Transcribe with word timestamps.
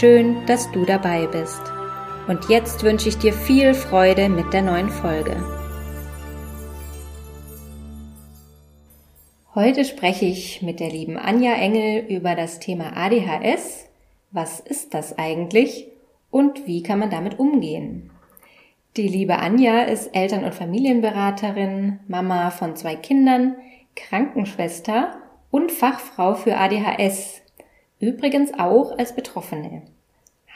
Schön, 0.00 0.46
dass 0.46 0.72
du 0.72 0.86
dabei 0.86 1.26
bist. 1.26 1.60
Und 2.26 2.48
jetzt 2.48 2.82
wünsche 2.82 3.10
ich 3.10 3.18
dir 3.18 3.34
viel 3.34 3.74
Freude 3.74 4.30
mit 4.30 4.50
der 4.54 4.62
neuen 4.62 4.88
Folge. 4.88 5.36
Heute 9.54 9.84
spreche 9.84 10.24
ich 10.24 10.62
mit 10.62 10.80
der 10.80 10.88
lieben 10.88 11.18
Anja 11.18 11.52
Engel 11.52 12.06
über 12.08 12.34
das 12.34 12.58
Thema 12.58 12.96
ADHS. 12.96 13.86
Was 14.30 14.60
ist 14.60 14.94
das 14.94 15.18
eigentlich 15.18 15.88
und 16.30 16.66
wie 16.66 16.82
kann 16.82 16.98
man 16.98 17.10
damit 17.10 17.38
umgehen? 17.38 18.10
Die 18.96 19.08
liebe 19.08 19.36
Anja 19.36 19.82
ist 19.82 20.16
Eltern- 20.16 20.44
und 20.44 20.54
Familienberaterin, 20.54 22.00
Mama 22.08 22.50
von 22.50 22.76
zwei 22.76 22.96
Kindern, 22.96 23.56
Krankenschwester 23.94 25.18
und 25.50 25.70
Fachfrau 25.70 26.34
für 26.34 26.56
ADHS. 26.56 27.41
Übrigens 28.02 28.52
auch 28.58 28.98
als 28.98 29.14
Betroffene. 29.14 29.82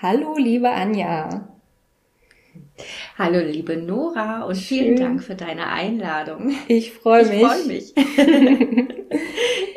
Hallo, 0.02 0.36
liebe 0.36 0.68
Anja. 0.68 1.46
Hallo, 3.16 3.38
liebe 3.38 3.76
Nora 3.76 4.42
und 4.42 4.56
vielen 4.56 4.96
Dank 4.96 5.22
für 5.22 5.36
deine 5.36 5.68
Einladung. 5.68 6.56
Ich 6.66 6.90
freue 6.90 7.24
mich. 7.24 7.36
Ich 7.36 7.46
freue 7.46 7.66
mich. 7.68 7.94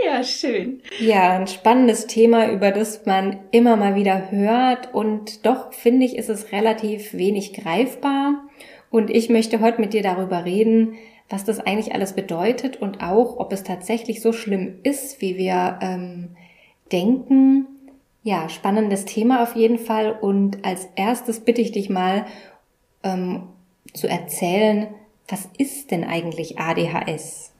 ja, 0.03 0.23
schön. 0.23 0.81
Ja, 0.99 1.37
ein 1.37 1.45
spannendes 1.45 2.07
Thema, 2.07 2.51
über 2.51 2.71
das 2.71 3.05
man 3.05 3.37
immer 3.51 3.75
mal 3.75 3.93
wieder 3.93 4.31
hört 4.31 4.91
und 4.91 5.45
doch 5.45 5.71
finde 5.71 6.07
ich, 6.07 6.17
ist 6.17 6.29
es 6.29 6.51
relativ 6.51 7.13
wenig 7.13 7.53
greifbar. 7.53 8.47
Und 8.89 9.11
ich 9.11 9.29
möchte 9.29 9.61
heute 9.61 9.79
mit 9.79 9.93
dir 9.93 10.01
darüber 10.01 10.43
reden, 10.43 10.95
was 11.29 11.45
das 11.45 11.59
eigentlich 11.59 11.93
alles 11.93 12.13
bedeutet 12.13 12.77
und 12.77 13.03
auch, 13.03 13.37
ob 13.37 13.53
es 13.53 13.61
tatsächlich 13.61 14.23
so 14.23 14.33
schlimm 14.33 14.79
ist, 14.81 15.21
wie 15.21 15.37
wir 15.37 15.77
ähm, 15.83 16.35
denken. 16.89 17.67
Ja, 18.23 18.49
spannendes 18.49 19.05
Thema 19.05 19.43
auf 19.43 19.55
jeden 19.55 19.79
Fall. 19.79 20.11
Und 20.11 20.65
als 20.65 20.87
erstes 20.95 21.39
bitte 21.39 21.61
ich 21.61 21.71
dich 21.71 21.89
mal 21.89 22.25
ähm, 23.03 23.43
zu 23.93 24.07
erzählen, 24.07 24.87
was 25.27 25.47
ist 25.57 25.91
denn 25.91 26.03
eigentlich 26.03 26.59
ADHS? 26.59 27.53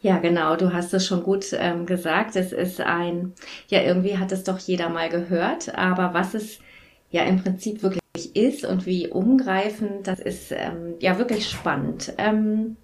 Ja, 0.00 0.18
genau, 0.18 0.56
du 0.56 0.72
hast 0.72 0.94
es 0.94 1.06
schon 1.06 1.22
gut 1.22 1.46
ähm, 1.52 1.86
gesagt. 1.86 2.36
Es 2.36 2.52
ist 2.52 2.80
ein, 2.80 3.32
ja, 3.68 3.82
irgendwie 3.82 4.18
hat 4.18 4.30
es 4.30 4.44
doch 4.44 4.58
jeder 4.58 4.88
mal 4.88 5.08
gehört, 5.08 5.74
aber 5.76 6.14
was 6.14 6.34
es 6.34 6.60
ja 7.10 7.24
im 7.24 7.42
Prinzip 7.42 7.82
wirklich 7.82 8.36
ist 8.36 8.64
und 8.64 8.86
wie 8.86 9.08
umgreifend, 9.08 10.06
das 10.06 10.20
ist 10.20 10.52
ähm, 10.52 10.94
ja 11.00 11.18
wirklich 11.18 11.48
spannend. 11.48 12.12
Ähm, 12.18 12.76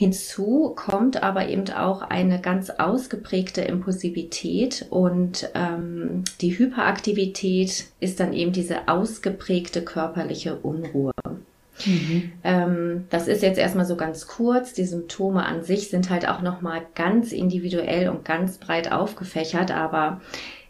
Hinzu 0.00 0.72
kommt 0.76 1.22
aber 1.22 1.48
eben 1.48 1.68
auch 1.72 2.00
eine 2.00 2.40
ganz 2.40 2.70
ausgeprägte 2.70 3.60
Impulsivität 3.60 4.86
und 4.88 5.50
ähm, 5.54 6.24
die 6.40 6.58
Hyperaktivität 6.58 7.84
ist 8.00 8.18
dann 8.18 8.32
eben 8.32 8.50
diese 8.52 8.88
ausgeprägte 8.88 9.82
körperliche 9.82 10.56
Unruhe. 10.56 11.12
Mhm. 11.84 12.32
Ähm, 12.42 13.08
das 13.10 13.28
ist 13.28 13.42
jetzt 13.42 13.58
erstmal 13.58 13.84
so 13.84 13.96
ganz 13.96 14.26
kurz. 14.26 14.72
Die 14.72 14.86
Symptome 14.86 15.44
an 15.44 15.64
sich 15.64 15.90
sind 15.90 16.08
halt 16.08 16.26
auch 16.26 16.40
nochmal 16.40 16.80
ganz 16.94 17.30
individuell 17.30 18.08
und 18.08 18.24
ganz 18.24 18.56
breit 18.56 18.90
aufgefächert, 18.90 19.70
aber 19.70 20.22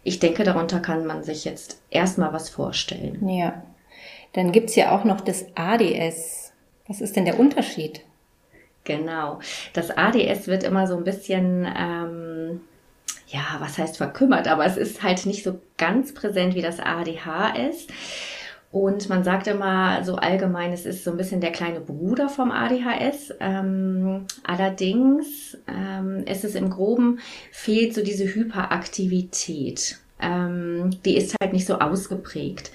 ich 0.02 0.18
denke, 0.18 0.42
darunter 0.42 0.80
kann 0.80 1.06
man 1.06 1.22
sich 1.22 1.44
jetzt 1.44 1.80
erstmal 1.88 2.32
was 2.32 2.50
vorstellen. 2.50 3.28
Ja. 3.28 3.62
Dann 4.32 4.50
gibt's 4.50 4.74
ja 4.74 4.90
auch 4.90 5.04
noch 5.04 5.20
das 5.20 5.46
ADS. 5.54 6.52
Was 6.88 7.00
ist 7.00 7.14
denn 7.14 7.26
der 7.26 7.38
Unterschied? 7.38 8.00
Genau. 8.90 9.38
Das 9.72 9.96
ADS 9.96 10.48
wird 10.48 10.64
immer 10.64 10.88
so 10.88 10.96
ein 10.96 11.04
bisschen, 11.04 11.64
ähm, 11.78 12.60
ja, 13.28 13.56
was 13.60 13.78
heißt 13.78 13.96
verkümmert, 13.96 14.48
aber 14.48 14.66
es 14.66 14.76
ist 14.76 15.04
halt 15.04 15.26
nicht 15.26 15.44
so 15.44 15.60
ganz 15.78 16.12
präsent 16.12 16.56
wie 16.56 16.62
das 16.62 16.80
ADHS. 16.80 17.86
Und 18.72 19.08
man 19.08 19.22
sagt 19.22 19.46
immer 19.46 20.02
so 20.02 20.16
allgemein, 20.16 20.72
es 20.72 20.86
ist 20.86 21.04
so 21.04 21.12
ein 21.12 21.16
bisschen 21.16 21.40
der 21.40 21.52
kleine 21.52 21.80
Bruder 21.80 22.28
vom 22.28 22.50
ADHS. 22.50 23.32
Ähm, 23.38 24.26
allerdings 24.42 25.56
ähm, 25.68 26.24
ist 26.26 26.44
es 26.44 26.56
im 26.56 26.70
Groben, 26.70 27.20
fehlt 27.52 27.94
so 27.94 28.02
diese 28.02 28.24
Hyperaktivität. 28.24 29.98
Ähm, 30.20 30.90
die 31.04 31.16
ist 31.16 31.36
halt 31.40 31.52
nicht 31.52 31.66
so 31.66 31.78
ausgeprägt. 31.78 32.72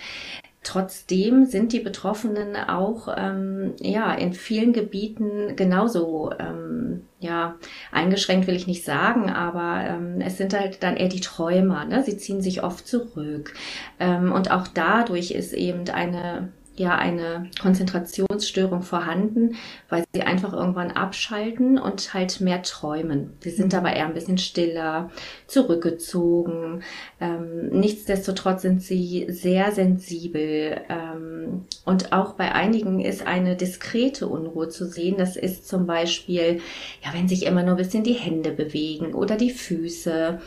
Trotzdem 0.66 1.46
sind 1.46 1.74
die 1.74 1.80
Betroffenen 1.80 2.56
auch 2.56 3.08
ähm, 3.16 3.76
ja 3.80 4.12
in 4.16 4.34
vielen 4.34 4.74
Gebieten 4.74 5.56
genauso 5.56 6.32
ähm, 6.40 7.04
ja 7.20 7.56
eingeschränkt 7.92 8.48
will 8.48 8.56
ich 8.56 8.66
nicht 8.66 8.84
sagen, 8.84 9.30
aber 9.30 9.88
ähm, 9.88 10.22
es 10.22 10.38
sind 10.38 10.56
halt 10.56 10.82
dann 10.82 10.98
eher 10.98 11.08
die 11.08 11.22
Träumer. 11.22 11.86
Ne? 11.86 12.04
Sie 12.04 12.18
ziehen 12.18 12.42
sich 12.42 12.64
oft 12.64 12.88
zurück 12.88 13.54
ähm, 14.00 14.32
und 14.32 14.50
auch 14.50 14.68
dadurch 14.68 15.32
ist 15.32 15.54
eben 15.54 15.88
eine 15.90 16.50
ja 16.78 16.96
eine 16.96 17.50
Konzentrationsstörung 17.62 18.82
vorhanden, 18.82 19.56
weil 19.90 20.04
sie 20.14 20.22
einfach 20.22 20.54
irgendwann 20.54 20.92
abschalten 20.92 21.78
und 21.78 22.14
halt 22.14 22.42
mehr 22.42 22.62
träumen. 22.64 23.34
Sie 23.40 23.50
sind 23.50 23.74
mhm. 23.74 23.80
aber 23.80 23.94
eher 23.94 24.06
ein 24.06 24.14
bisschen 24.14 24.38
stiller, 24.38 25.10
zurückgezogen. 25.48 26.84
Ähm, 27.20 27.70
nichtsdestotrotz 27.70 28.62
sind 28.62 28.82
sie 28.82 29.28
sehr 29.30 29.72
sensibel 29.72 30.82
ähm, 30.90 31.66
und 31.86 32.12
auch 32.12 32.34
bei 32.34 32.52
einigen 32.54 33.00
ist 33.00 33.26
eine 33.26 33.56
diskrete 33.56 34.28
Unruhe 34.28 34.70
zu 34.70 34.86
sehen. 34.86 35.16
Das 35.18 35.36
ist 35.36 35.68
zum 35.68 35.86
Beispiel, 35.86 36.62
ja, 37.04 37.14
wenn 37.14 37.28
sich 37.28 37.46
immer 37.46 37.64
nur 37.64 37.76
ein 37.76 37.78
bisschen 37.78 38.04
die 38.04 38.14
Hände 38.14 38.52
bewegen 38.52 39.14
oder 39.14 39.36
die 39.38 39.52
Füße. 39.52 40.40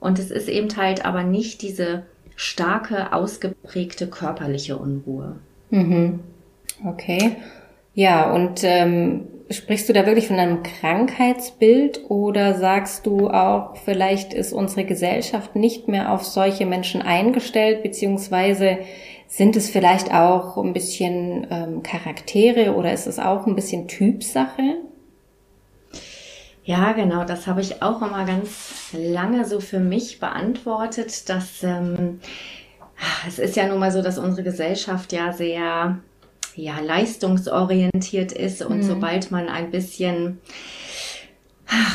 Und 0.00 0.18
es 0.18 0.30
ist 0.30 0.48
eben 0.48 0.76
halt 0.76 1.04
aber 1.04 1.22
nicht 1.22 1.62
diese 1.62 2.04
starke, 2.36 3.12
ausgeprägte 3.12 4.08
körperliche 4.08 4.76
Unruhe. 4.76 5.36
Mhm. 5.72 6.20
Okay. 6.86 7.36
Ja, 7.94 8.30
und 8.30 8.62
ähm, 8.62 9.26
sprichst 9.50 9.88
du 9.88 9.92
da 9.92 10.06
wirklich 10.06 10.28
von 10.28 10.38
einem 10.38 10.62
Krankheitsbild 10.62 12.10
oder 12.10 12.54
sagst 12.54 13.06
du 13.06 13.28
auch, 13.28 13.76
vielleicht 13.76 14.34
ist 14.34 14.52
unsere 14.52 14.84
Gesellschaft 14.84 15.56
nicht 15.56 15.88
mehr 15.88 16.12
auf 16.12 16.24
solche 16.24 16.66
Menschen 16.66 17.00
eingestellt, 17.02 17.82
beziehungsweise 17.82 18.78
sind 19.28 19.56
es 19.56 19.70
vielleicht 19.70 20.12
auch 20.12 20.58
ein 20.58 20.74
bisschen 20.74 21.46
ähm, 21.50 21.82
Charaktere 21.82 22.74
oder 22.74 22.92
ist 22.92 23.06
es 23.06 23.18
auch 23.18 23.46
ein 23.46 23.54
bisschen 23.54 23.88
Typsache? 23.88 24.76
Ja, 26.64 26.92
genau, 26.92 27.24
das 27.24 27.46
habe 27.46 27.62
ich 27.62 27.82
auch 27.82 28.02
immer 28.02 28.26
ganz 28.26 28.90
lange 28.92 29.46
so 29.46 29.58
für 29.58 29.80
mich 29.80 30.20
beantwortet, 30.20 31.28
dass 31.28 31.62
ähm, 31.62 32.20
es 33.26 33.38
ist 33.38 33.56
ja 33.56 33.66
nun 33.66 33.78
mal 33.78 33.90
so, 33.90 34.02
dass 34.02 34.18
unsere 34.18 34.42
Gesellschaft 34.42 35.12
ja 35.12 35.32
sehr 35.32 35.98
ja, 36.54 36.80
leistungsorientiert 36.80 38.32
ist 38.32 38.62
und 38.62 38.78
mhm. 38.78 38.82
sobald 38.82 39.30
man 39.30 39.48
ein 39.48 39.70
bisschen 39.70 40.38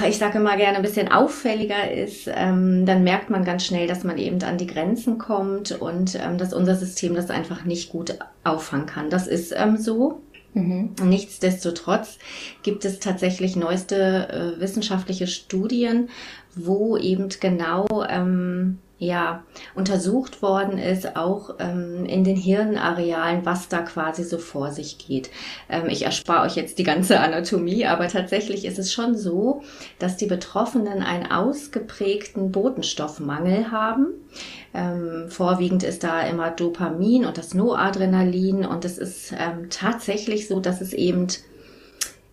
ich 0.07 0.17
sage 0.17 0.39
immer 0.39 0.57
gerne, 0.57 0.77
ein 0.77 0.83
bisschen 0.83 1.11
auffälliger 1.11 1.91
ist, 1.91 2.27
ähm, 2.33 2.85
dann 2.85 3.03
merkt 3.03 3.29
man 3.29 3.43
ganz 3.43 3.65
schnell, 3.65 3.87
dass 3.87 4.03
man 4.03 4.17
eben 4.17 4.41
an 4.43 4.57
die 4.57 4.67
Grenzen 4.67 5.17
kommt 5.17 5.71
und 5.71 6.15
ähm, 6.15 6.37
dass 6.37 6.53
unser 6.53 6.75
System 6.75 7.15
das 7.15 7.29
einfach 7.29 7.63
nicht 7.63 7.91
gut 7.91 8.17
auffangen 8.43 8.87
kann. 8.87 9.09
Das 9.09 9.27
ist 9.27 9.53
ähm, 9.55 9.77
so. 9.77 10.21
Mhm. 10.53 10.95
Nichtsdestotrotz 11.03 12.17
gibt 12.63 12.85
es 12.85 12.99
tatsächlich 12.99 13.55
neueste 13.55 14.55
äh, 14.57 14.59
wissenschaftliche 14.59 15.27
Studien, 15.27 16.09
wo 16.55 16.97
eben 16.97 17.29
genau 17.39 18.03
ähm, 18.09 18.79
ja, 18.99 19.43
untersucht 19.75 20.41
worden 20.41 20.79
ist, 20.79 21.15
auch 21.15 21.55
ähm, 21.59 22.05
in 22.05 22.23
den 22.23 22.35
Hirnarealen, 22.35 23.45
was 23.45 23.69
da 23.69 23.81
quasi 23.83 24.23
so 24.23 24.39
vor 24.39 24.71
sich 24.71 24.97
geht. 24.97 25.29
Ähm, 25.69 25.87
ich 25.87 26.03
erspare 26.03 26.45
euch 26.45 26.55
jetzt 26.55 26.79
die 26.79 26.83
ganze 26.83 27.19
Anatomie, 27.19 27.85
aber 27.85 28.07
tatsächlich 28.07 28.65
ist 28.65 28.79
es 28.79 28.91
schon 28.91 29.15
so, 29.15 29.61
dass 29.99 30.17
die 30.17 30.25
Betroffenen 30.25 31.03
einen 31.03 31.31
ausgeprägten 31.31 32.51
Botenstoffmangel 32.51 33.69
haben. 33.69 34.07
Ähm, 34.73 35.25
vorwiegend 35.29 35.83
ist 35.83 36.03
da 36.03 36.21
immer 36.21 36.49
Dopamin 36.49 37.25
und 37.25 37.37
das 37.37 37.53
Noadrenalin 37.53 38.65
und 38.65 38.83
es 38.83 38.97
ist 38.97 39.31
ähm, 39.31 39.69
tatsächlich 39.69 40.47
so, 40.47 40.59
dass 40.59 40.81
es 40.81 40.93
eben 40.93 41.27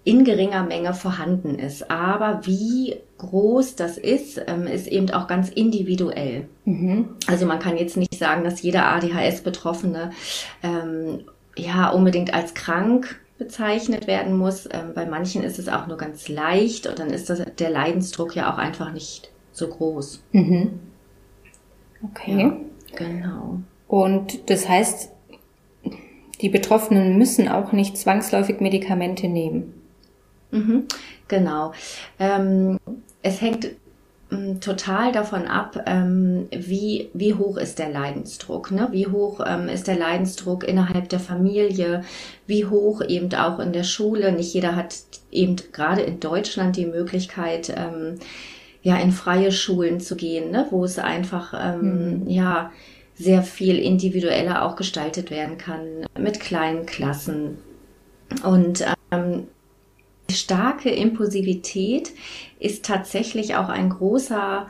in 0.05 0.25
geringer 0.25 0.62
Menge 0.62 0.93
vorhanden 0.93 1.59
ist. 1.59 1.91
Aber 1.91 2.47
wie 2.47 2.97
groß 3.19 3.75
das 3.77 3.97
ist, 3.97 4.41
ähm, 4.47 4.67
ist 4.67 4.87
eben 4.87 5.11
auch 5.11 5.27
ganz 5.27 5.49
individuell. 5.49 6.47
Mhm. 6.67 7.17
Also 7.27 7.47
man 7.47 7.59
kann 7.59 7.79
jetzt 7.79 7.97
nicht 7.97 8.15
sagen, 8.15 8.45
dass 8.45 8.62
jeder 8.62 8.87
ADHS-Betroffene 8.87 10.11
ähm, 10.62 11.21
ja 11.56 11.89
unbedingt 11.89 12.35
als 12.35 12.55
krank 12.55 13.21
bezeichnet 13.39 14.06
werden 14.06 14.37
muss. 14.37 14.67
Ähm, 14.67 14.93
bei 14.95 15.06
manchen 15.06 15.43
ist 15.43 15.59
es 15.59 15.69
auch 15.69 15.87
nur 15.87 15.97
ganz 15.97 16.29
leicht 16.29 16.87
und 16.87 16.99
dann 16.99 17.11
ist 17.11 17.31
das, 17.31 17.43
der 17.59 17.71
Leidensdruck 17.71 18.37
ja 18.37 18.53
auch 18.53 18.59
einfach 18.59 18.93
nicht 18.93 19.31
so 19.53 19.69
groß. 19.69 20.23
Mhm. 20.33 20.81
Okay. 22.11 22.39
Ja, 22.39 22.57
genau. 22.97 23.61
Und 23.89 24.50
das 24.50 24.69
heißt, 24.69 25.11
die 26.43 26.49
Betroffenen 26.50 27.17
müssen 27.17 27.49
auch 27.49 27.73
nicht 27.73 27.97
zwangsläufig 27.97 28.61
Medikamente 28.61 29.29
nehmen. 29.29 29.84
Mhm, 30.55 30.85
genau. 31.27 31.73
Ähm, 32.19 32.79
es 33.23 33.41
hängt 33.41 33.71
ähm, 34.31 34.61
total 34.61 35.11
davon 35.11 35.47
ab, 35.47 35.83
ähm, 35.87 36.47
wie, 36.53 37.11
wie 37.12 37.35
hoch 37.35 37.56
ist 37.56 37.81
der 37.81 37.91
Leidensdruck, 37.91 38.71
ne? 38.71 38.89
wie 38.93 39.09
hoch 39.09 39.41
ähm, 39.45 39.69
ist 39.69 39.89
der 39.89 39.99
Leidensdruck 39.99 40.62
innerhalb 40.62 41.09
der 41.09 41.19
Familie, 41.19 42.05
wie 42.47 42.67
hoch 42.67 43.03
eben 43.03 43.35
auch 43.35 43.59
in 43.59 43.73
der 43.73 43.83
Schule. 43.83 44.31
Nicht 44.31 44.55
jeder 44.55 44.77
hat 44.77 44.97
eben 45.33 45.56
gerade 45.73 46.03
in 46.03 46.21
Deutschland 46.21 46.77
die 46.77 46.87
Möglichkeit, 46.87 47.75
ähm, 47.77 48.21
ja, 48.83 48.97
in 48.97 49.12
freie 49.12 49.50
Schulen 49.50 49.99
zu 49.99 50.15
gehen, 50.15 50.50
ne? 50.50 50.67
wo 50.71 50.85
es 50.85 50.99
einfach, 50.99 51.55
mhm. 51.81 52.25
ja, 52.29 52.71
sehr 53.17 53.43
viel 53.43 53.79
individueller 53.79 54.65
auch 54.65 54.77
gestaltet 54.77 55.31
werden 55.31 55.57
kann 55.57 56.07
mit 56.19 56.39
kleinen 56.39 56.85
Klassen. 56.85 57.59
Und 58.43 58.85
ähm, 59.11 59.47
starke 60.31 60.91
Impulsivität 60.91 62.12
ist 62.59 62.85
tatsächlich 62.85 63.56
auch 63.56 63.69
ein 63.69 63.91
großer, 63.91 64.69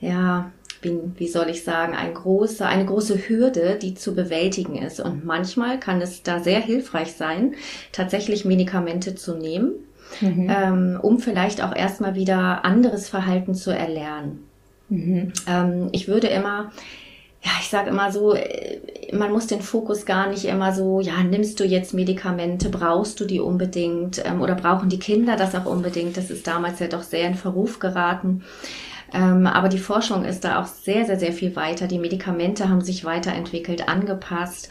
ja, 0.00 0.50
wie, 0.82 1.28
soll 1.28 1.48
ich 1.48 1.64
sagen, 1.64 1.94
ein 1.94 2.14
großer, 2.14 2.66
eine 2.66 2.84
große 2.84 3.28
Hürde, 3.28 3.78
die 3.80 3.94
zu 3.94 4.14
bewältigen 4.14 4.76
ist. 4.76 5.00
Und 5.00 5.24
manchmal 5.24 5.80
kann 5.80 6.00
es 6.00 6.22
da 6.22 6.40
sehr 6.40 6.60
hilfreich 6.60 7.12
sein, 7.12 7.54
tatsächlich 7.92 8.44
Medikamente 8.44 9.14
zu 9.14 9.36
nehmen, 9.36 9.72
mhm. 10.20 10.48
ähm, 10.48 10.98
um 11.00 11.18
vielleicht 11.18 11.62
auch 11.62 11.74
erstmal 11.74 12.14
wieder 12.14 12.64
anderes 12.64 13.08
Verhalten 13.08 13.54
zu 13.54 13.70
erlernen. 13.70 14.46
Mhm. 14.88 15.32
Ähm, 15.48 15.88
ich 15.92 16.08
würde 16.08 16.28
immer 16.28 16.72
ja, 17.46 17.52
ich 17.60 17.68
sage 17.68 17.90
immer 17.90 18.10
so, 18.10 18.34
äh, 18.34 18.80
man 19.12 19.30
muss 19.30 19.46
den 19.46 19.62
Fokus 19.62 20.04
gar 20.04 20.28
nicht 20.28 20.46
immer 20.46 20.74
so, 20.74 21.00
ja, 21.00 21.22
nimmst 21.22 21.60
du 21.60 21.64
jetzt 21.64 21.94
Medikamente, 21.94 22.70
brauchst 22.70 23.20
du 23.20 23.24
die 23.24 23.38
unbedingt 23.38 24.20
ähm, 24.26 24.42
oder 24.42 24.56
brauchen 24.56 24.88
die 24.88 24.98
Kinder 24.98 25.36
das 25.36 25.54
auch 25.54 25.64
unbedingt? 25.66 26.16
Das 26.16 26.30
ist 26.30 26.48
damals 26.48 26.80
ja 26.80 26.88
doch 26.88 27.02
sehr 27.02 27.28
in 27.28 27.36
Verruf 27.36 27.78
geraten. 27.78 28.42
Ähm, 29.14 29.46
aber 29.46 29.68
die 29.68 29.78
Forschung 29.78 30.24
ist 30.24 30.42
da 30.42 30.60
auch 30.60 30.66
sehr, 30.66 31.04
sehr, 31.04 31.20
sehr 31.20 31.32
viel 31.32 31.54
weiter. 31.54 31.86
Die 31.86 32.00
Medikamente 32.00 32.68
haben 32.68 32.80
sich 32.80 33.04
weiterentwickelt, 33.04 33.88
angepasst. 33.88 34.68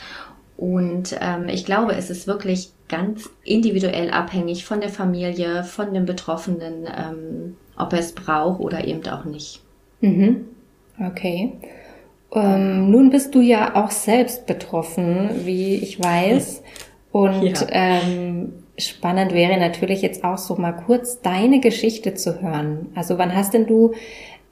Und 0.57 1.15
ähm, 1.21 1.47
ich 1.47 1.63
glaube, 1.63 1.93
es 1.95 2.09
ist 2.09 2.27
wirklich 2.27 2.71
ganz 2.89 3.29
individuell 3.45 4.11
abhängig 4.11 4.65
von 4.65 4.81
der 4.81 4.89
Familie, 4.89 5.63
von 5.63 5.93
dem 5.93 6.05
Betroffenen, 6.05 6.85
ähm, 6.85 7.55
ob 7.77 7.93
er 7.93 7.99
es 7.99 8.11
braucht 8.11 8.59
oder 8.59 8.85
eben 8.85 9.07
auch 9.07 9.23
nicht. 9.23 9.61
Mhm. 10.01 10.45
Okay. 10.99 11.53
Ähm, 12.35 12.91
nun 12.91 13.09
bist 13.09 13.33
du 13.33 13.41
ja 13.41 13.75
auch 13.75 13.91
selbst 13.91 14.45
betroffen, 14.45 15.29
wie 15.45 15.75
ich 15.75 16.03
weiß. 16.03 16.61
Und 17.11 17.43
ja. 17.43 17.67
ähm, 17.69 18.53
spannend 18.77 19.33
wäre 19.33 19.57
natürlich 19.57 20.01
jetzt 20.01 20.23
auch 20.23 20.37
so 20.37 20.55
mal 20.55 20.73
kurz 20.73 21.21
deine 21.21 21.61
Geschichte 21.61 22.13
zu 22.13 22.41
hören. 22.41 22.89
Also 22.93 23.17
wann 23.17 23.33
hast 23.33 23.53
denn 23.53 23.67
du 23.67 23.93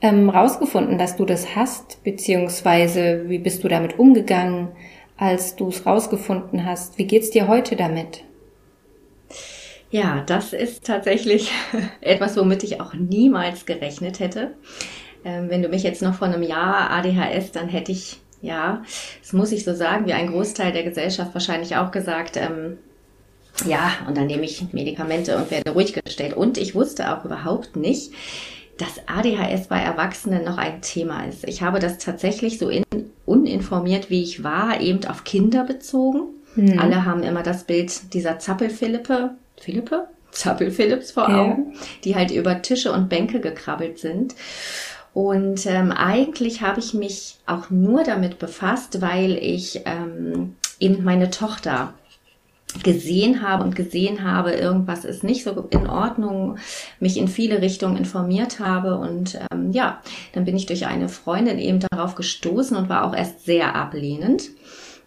ähm, 0.01 0.30
rausgefunden, 0.30 0.97
dass 0.97 1.18
du 1.18 1.25
das 1.25 1.56
hast, 1.56 2.03
beziehungsweise 2.03 3.30
wie 3.30 3.39
bist 3.39 3.63
du 3.63 3.68
damit 3.68 4.00
umgegangen, 4.00 4.69
als 5.18 5.56
du 5.56 5.68
es 5.68 5.85
rausgefunden 5.85 6.65
hast? 6.65 6.97
Wie 6.97 7.06
geht's 7.06 7.31
dir 7.31 7.47
heute 7.47 7.75
damit? 7.75 8.24
Ja, 9.91 10.24
das 10.25 10.53
ist 10.53 10.85
tatsächlich 10.85 11.51
etwas, 12.01 12.35
womit 12.38 12.63
ich 12.63 12.81
auch 12.81 12.94
niemals 12.94 13.65
gerechnet 13.65 14.19
hätte. 14.19 14.56
Ähm, 15.25 15.49
wenn 15.49 15.61
du 15.61 15.69
mich 15.69 15.83
jetzt 15.83 16.01
noch 16.01 16.15
vor 16.15 16.27
einem 16.27 16.43
Jahr 16.43 16.91
ADHS, 16.91 17.51
dann 17.51 17.69
hätte 17.69 17.91
ich, 17.91 18.19
ja, 18.41 18.83
das 19.21 19.33
muss 19.33 19.51
ich 19.51 19.63
so 19.63 19.73
sagen, 19.73 20.05
wie 20.05 20.13
ein 20.13 20.31
Großteil 20.31 20.71
der 20.71 20.83
Gesellschaft 20.83 21.33
wahrscheinlich 21.33 21.75
auch 21.75 21.91
gesagt, 21.91 22.37
ähm, 22.37 22.77
ja, 23.65 23.91
und 24.07 24.17
dann 24.17 24.27
nehme 24.27 24.43
ich 24.43 24.73
Medikamente 24.73 25.37
und 25.37 25.51
werde 25.51 25.71
ruhig 25.71 25.93
gestellt. 25.93 26.33
Und 26.33 26.57
ich 26.57 26.73
wusste 26.75 27.15
auch 27.15 27.23
überhaupt 27.23 27.75
nicht, 27.75 28.11
dass 28.77 29.07
ADHS 29.07 29.67
bei 29.67 29.79
Erwachsenen 29.79 30.43
noch 30.43 30.57
ein 30.57 30.81
Thema 30.81 31.25
ist. 31.25 31.47
Ich 31.47 31.61
habe 31.61 31.79
das 31.79 31.99
tatsächlich 31.99 32.57
so 32.57 32.69
in, 32.69 32.83
uninformiert, 33.25 34.09
wie 34.09 34.23
ich 34.23 34.43
war, 34.43 34.81
eben 34.81 35.05
auf 35.05 35.23
Kinder 35.23 35.63
bezogen. 35.63 36.23
Mhm. 36.55 36.79
Alle 36.79 37.05
haben 37.05 37.23
immer 37.23 37.43
das 37.43 37.65
Bild 37.65 38.13
dieser 38.13 38.39
Zappel-Philippe, 38.39 39.31
Philippe? 39.59 40.07
Vor 41.11 41.29
Augen, 41.29 41.73
ja. 41.73 41.79
die 42.03 42.15
halt 42.15 42.31
über 42.31 42.63
Tische 42.63 42.91
und 42.91 43.07
Bänke 43.07 43.39
gekrabbelt 43.39 43.99
sind. 43.99 44.33
Und 45.13 45.65
ähm, 45.68 45.92
eigentlich 45.92 46.62
habe 46.62 46.80
ich 46.80 46.94
mich 46.94 47.38
auch 47.45 47.69
nur 47.69 48.04
damit 48.04 48.39
befasst, 48.39 49.01
weil 49.01 49.33
ich 49.33 49.81
ähm, 49.86 50.56
eben 50.80 51.04
meine 51.04 51.30
Tochter 51.30 51.94
gesehen 52.81 53.48
habe 53.48 53.63
und 53.63 53.75
gesehen 53.75 54.24
habe, 54.24 54.54
irgendwas 54.54 55.06
ist 55.06 55.24
nicht 55.24 55.44
so 55.44 55.68
in 55.69 55.88
Ordnung, 55.88 56.57
mich 57.00 57.18
in 57.18 57.27
viele 57.27 57.62
Richtungen 57.62 57.98
informiert 57.98 58.60
habe. 58.60 58.98
Und 58.98 59.39
ähm, 59.51 59.71
ja, 59.71 60.01
dann 60.33 60.45
bin 60.45 60.56
ich 60.56 60.65
durch 60.65 60.88
eine 60.88 61.10
Freundin 61.10 61.59
eben 61.59 61.80
darauf 61.80 62.16
gestoßen 62.16 62.75
und 62.75 62.89
war 62.89 63.06
auch 63.06 63.16
erst 63.16 63.45
sehr 63.45 63.75
ablehnend. 63.75 64.50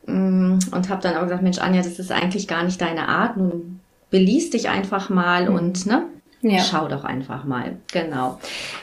Mm, 0.07 0.59
und 0.71 0.89
habe 0.89 1.03
dann 1.03 1.15
aber 1.15 1.25
gesagt, 1.25 1.43
Mensch 1.43 1.59
Anja, 1.59 1.83
das 1.83 1.99
ist 1.99 2.13
eigentlich 2.13 2.47
gar 2.47 2.63
nicht 2.63 2.81
deine 2.81 3.09
Art, 3.09 3.37
nun 3.37 3.81
beließ 4.11 4.51
dich 4.51 4.69
einfach 4.69 5.09
mal 5.09 5.49
mhm. 5.49 5.57
und 5.57 5.87
ne, 5.87 6.05
ja. 6.43 6.63
Schau 6.63 6.89
doch 6.89 7.05
einfach 7.05 7.45
mal. 7.45 7.77
Genau. 7.93 8.39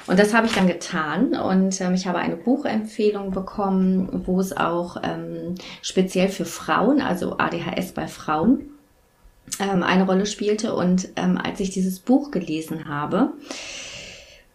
Und 0.08 0.20
das 0.20 0.34
habe 0.34 0.48
ich 0.48 0.54
dann 0.54 0.68
getan 0.68 1.36
und 1.36 1.80
ähm, 1.82 1.94
ich 1.94 2.08
habe 2.08 2.18
eine 2.18 2.36
Buchempfehlung 2.36 3.32
bekommen, 3.32 4.24
wo 4.26 4.40
es 4.40 4.56
auch 4.56 4.98
ähm, 5.04 5.56
speziell 5.82 6.30
für 6.30 6.46
Frauen, 6.46 7.02
also 7.02 7.38
ADHS 7.38 7.92
bei 7.94 8.08
Frauen, 8.08 8.70
ähm, 9.60 9.84
eine 9.84 10.06
Rolle 10.06 10.26
spielte. 10.26 10.76
Und 10.76 11.10
ähm, 11.16 11.38
als 11.38 11.60
ich 11.60 11.70
dieses 11.70 12.00
Buch 12.00 12.32
gelesen 12.32 12.88
habe, 12.88 13.34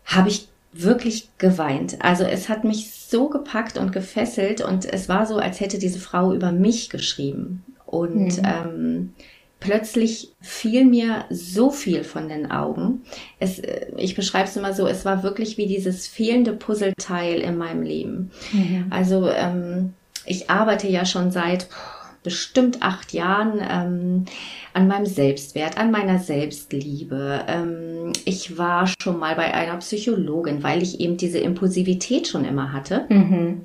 habe 0.04 0.28
ich 0.28 0.48
wirklich 0.72 1.30
geweint. 1.38 1.98
Also 2.00 2.24
es 2.24 2.48
hat 2.48 2.64
mich 2.64 2.92
so 2.92 3.28
gepackt 3.28 3.78
und 3.78 3.92
gefesselt 3.92 4.60
und 4.60 4.84
es 4.84 5.08
war 5.08 5.24
so, 5.26 5.38
als 5.38 5.60
hätte 5.60 5.78
diese 5.78 5.98
Frau 5.98 6.34
über 6.34 6.52
mich 6.52 6.90
geschrieben. 6.90 7.64
Und 7.86 8.38
mhm. 8.38 8.44
ähm, 8.44 9.14
plötzlich 9.60 10.32
fiel 10.40 10.84
mir 10.84 11.24
so 11.30 11.70
viel 11.70 12.04
von 12.04 12.28
den 12.28 12.50
Augen. 12.50 13.02
Es, 13.38 13.58
äh, 13.58 13.86
ich 13.96 14.14
beschreibe 14.14 14.48
es 14.48 14.56
immer 14.56 14.72
so, 14.72 14.86
es 14.86 15.04
war 15.04 15.22
wirklich 15.22 15.58
wie 15.58 15.66
dieses 15.66 16.06
fehlende 16.06 16.52
Puzzleteil 16.52 17.40
in 17.40 17.56
meinem 17.56 17.82
Leben. 17.82 18.30
Mhm. 18.52 18.86
Also 18.90 19.28
ähm, 19.30 19.94
ich 20.26 20.50
arbeite 20.50 20.88
ja 20.88 21.04
schon 21.04 21.30
seit 21.30 21.68
bestimmt 22.22 22.82
acht 22.82 23.12
Jahren 23.12 23.60
ähm, 23.60 24.24
an 24.74 24.88
meinem 24.88 25.06
Selbstwert, 25.06 25.78
an 25.78 25.90
meiner 25.90 26.18
Selbstliebe. 26.18 27.44
Ähm, 27.46 28.12
ich 28.24 28.58
war 28.58 28.88
schon 29.00 29.18
mal 29.18 29.34
bei 29.34 29.54
einer 29.54 29.76
Psychologin, 29.76 30.62
weil 30.62 30.82
ich 30.82 31.00
eben 31.00 31.16
diese 31.16 31.38
Impulsivität 31.38 32.28
schon 32.28 32.44
immer 32.44 32.72
hatte. 32.72 33.06
Mhm 33.08 33.62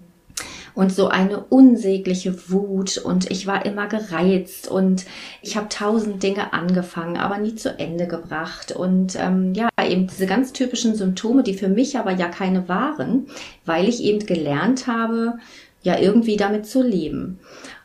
und 0.75 0.91
so 0.91 1.07
eine 1.07 1.39
unsägliche 1.39 2.49
Wut 2.49 2.97
und 2.97 3.29
ich 3.31 3.47
war 3.47 3.65
immer 3.65 3.87
gereizt 3.87 4.67
und 4.67 5.05
ich 5.41 5.55
habe 5.55 5.69
tausend 5.69 6.23
Dinge 6.23 6.53
angefangen, 6.53 7.17
aber 7.17 7.37
nie 7.37 7.55
zu 7.55 7.77
Ende 7.77 8.07
gebracht 8.07 8.71
und 8.71 9.15
ähm, 9.19 9.53
ja, 9.53 9.69
eben 9.85 10.07
diese 10.07 10.25
ganz 10.25 10.53
typischen 10.53 10.95
Symptome, 10.95 11.43
die 11.43 11.53
für 11.53 11.69
mich 11.69 11.97
aber 11.97 12.11
ja 12.11 12.27
keine 12.27 12.67
waren, 12.67 13.27
weil 13.65 13.87
ich 13.87 14.03
eben 14.03 14.25
gelernt 14.25 14.87
habe, 14.87 15.35
ja 15.83 15.99
irgendwie 15.99 16.37
damit 16.37 16.65
zu 16.65 16.81
leben. 16.81 17.39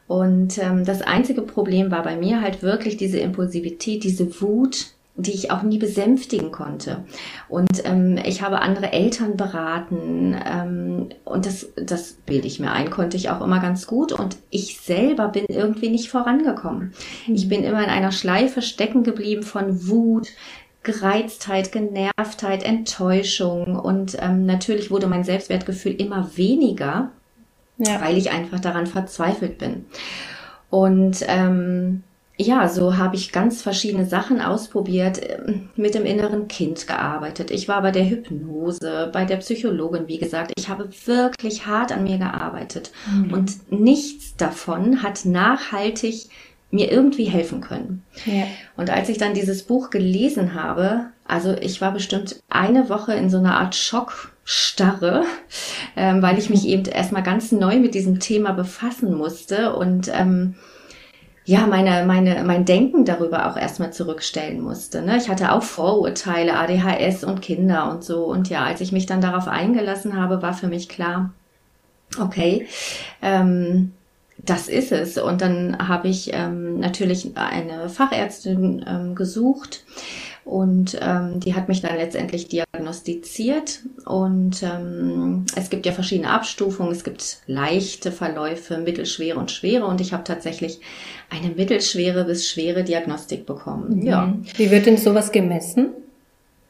Und 0.07 0.57
ähm, 0.57 0.87
das 0.87 1.03
einzige 1.03 1.43
Problem 1.43 1.91
war 1.91 2.03
bei 2.03 2.17
mir 2.17 2.41
halt 2.41 2.63
wirklich 2.63 2.97
diese 2.97 3.19
Impulsivität, 3.19 4.05
diese 4.05 4.41
Wut, 4.41 4.93
die 5.19 5.33
ich 5.33 5.51
auch 5.51 5.63
nie 5.63 5.79
besänftigen 5.79 6.53
konnte. 6.53 7.05
Und 7.49 7.85
ähm, 7.85 8.19
ich 8.25 8.41
habe 8.41 8.61
andere 8.61 8.93
Eltern 8.93 9.37
beraten 9.37 10.37
ähm, 10.47 11.09
und 11.25 11.45
das, 11.45 11.69
das 11.77 12.13
bilde 12.25 12.47
ich 12.47 12.61
mir 12.61 12.71
ein, 12.71 12.91
konnte 12.91 13.17
ich 13.17 13.29
auch 13.29 13.41
immer 13.41 13.59
ganz 13.61 13.89
gut. 13.89 14.13
Und 14.13 14.37
ich 14.49 14.79
selber 14.81 15.29
bin 15.29 15.45
irgendwie 15.49 15.91
nicht 15.91 16.09
vorangekommen. 16.09 16.93
Ich 17.27 17.47
mhm. 17.47 17.49
bin 17.49 17.65
immer 17.65 17.83
in 17.83 17.91
einer 17.91 18.13
Schleife 18.13 18.63
stecken 18.63 19.03
geblieben 19.03 19.43
von 19.43 19.89
Wut, 19.89 20.29
Gereiztheit, 20.85 21.73
Genervtheit, 21.73 22.63
Enttäuschung 22.63 23.77
und 23.77 24.17
ähm, 24.21 24.47
natürlich 24.47 24.91
wurde 24.91 25.09
mein 25.09 25.25
Selbstwertgefühl 25.25 25.93
immer 25.93 26.31
weniger, 26.37 27.11
ja. 27.77 28.01
weil 28.01 28.17
ich 28.17 28.31
einfach 28.31 28.61
daran 28.61 28.87
verzweifelt 28.87 29.59
bin. 29.59 29.87
Und 30.71 31.25
ähm, 31.27 32.05
ja, 32.41 32.69
so 32.69 32.97
habe 32.97 33.17
ich 33.17 33.33
ganz 33.33 33.63
verschiedene 33.63 34.07
Sachen 34.07 34.41
ausprobiert, 34.41 35.21
ähm, 35.21 35.71
mit 35.75 35.95
dem 35.95 36.05
inneren 36.05 36.47
Kind 36.47 36.87
gearbeitet. 36.87 37.51
Ich 37.51 37.67
war 37.67 37.83
bei 37.83 37.91
der 37.91 38.09
Hypnose, 38.09 39.11
bei 39.13 39.25
der 39.25 39.39
Psychologin, 39.39 40.07
wie 40.07 40.19
gesagt. 40.19 40.53
Ich 40.57 40.69
habe 40.69 40.89
wirklich 41.07 41.67
hart 41.67 41.91
an 41.91 42.05
mir 42.05 42.19
gearbeitet. 42.19 42.93
Mhm. 43.13 43.33
Und 43.33 43.73
nichts 43.73 44.37
davon 44.37 45.03
hat 45.03 45.25
nachhaltig 45.25 46.29
mir 46.71 46.93
irgendwie 46.93 47.25
helfen 47.25 47.61
können. 47.61 48.05
Ja. 48.25 48.45
Und 48.77 48.91
als 48.91 49.09
ich 49.09 49.19
dann 49.19 49.35
dieses 49.35 49.65
Buch 49.65 49.91
gelesen 49.91 50.55
habe, 50.55 51.07
also 51.27 51.55
ich 51.55 51.81
war 51.81 51.93
bestimmt 51.93 52.41
eine 52.49 52.89
Woche 52.89 53.15
in 53.15 53.31
so 53.31 53.39
einer 53.39 53.59
Art 53.59 53.75
Schockstarre, 53.75 55.25
ähm, 55.97 56.23
weil 56.23 56.39
ich 56.39 56.51
mich 56.51 56.69
eben 56.69 56.85
erstmal 56.85 57.23
ganz 57.23 57.51
neu 57.51 57.81
mit 57.81 57.95
diesem 57.95 58.21
Thema 58.21 58.53
befassen 58.53 59.15
musste 59.15 59.75
und 59.75 60.09
ähm, 60.13 60.55
ja, 61.49 61.67
meine, 61.67 62.05
meine, 62.05 62.45
mein 62.45 62.67
Denken 62.67 63.07
darüber 63.07 63.51
auch 63.51 63.57
erstmal 63.57 63.91
zurückstellen 63.91 64.61
musste. 64.61 65.01
Ne? 65.01 65.17
Ich 65.17 65.31
hatte 65.31 65.51
auch 65.53 65.63
Vorurteile, 65.63 66.59
ADHS 66.59 67.25
und 67.25 67.41
Kinder 67.41 67.91
und 67.91 68.05
so. 68.05 68.27
Und 68.27 68.51
ja, 68.51 68.65
als 68.65 68.83
ich 68.83 68.93
mich 68.93 69.07
dann 69.07 69.23
darauf 69.23 69.49
eingelassen 69.49 70.21
habe, 70.21 70.43
war 70.43 70.53
für 70.53 70.67
mich 70.67 70.91
klar, 70.91 71.33
okay, 72.21 72.67
ähm, 73.23 73.95
das 74.37 74.69
ist 74.69 74.93
es. 74.93 75.17
Und 75.17 75.41
dann 75.41 75.89
habe 75.89 76.09
ich 76.09 76.35
ähm, 76.35 76.81
natürlich 76.81 77.31
eine 77.35 77.89
Fachärztin 77.89 78.85
ähm, 78.87 79.15
gesucht 79.15 79.85
und 80.49 80.99
ähm, 81.03 81.41
die 81.41 81.55
hat 81.55 81.69
mich 81.69 81.83
dann 81.83 81.95
letztendlich 81.97 82.49
diagnostiziert. 82.49 83.81
Und 84.07 84.63
ähm, 84.63 85.45
es 85.55 85.69
gibt 85.69 85.85
ja 85.85 85.93
verschiedene 85.93 86.31
Abstufungen. 86.31 86.91
Es 86.91 87.05
gibt 87.05 87.41
leichte 87.47 88.11
Verläufe, 88.11 88.79
mittelschwere 88.79 89.39
und 89.39 89.51
schwere. 89.51 89.85
Und 89.85 90.01
ich 90.01 90.15
habe 90.15 90.25
tatsächlich 90.25 90.81
eine 91.29 91.55
mittelschwere 91.55 92.25
bis 92.25 92.49
schwere 92.49 92.83
Diagnostik 92.83 93.45
bekommen. 93.45 93.99
Mhm. 93.99 94.03
Ja. 94.07 94.35
Wie 94.57 94.71
wird 94.71 94.87
denn 94.87 94.97
sowas 94.97 95.33
gemessen? 95.33 95.91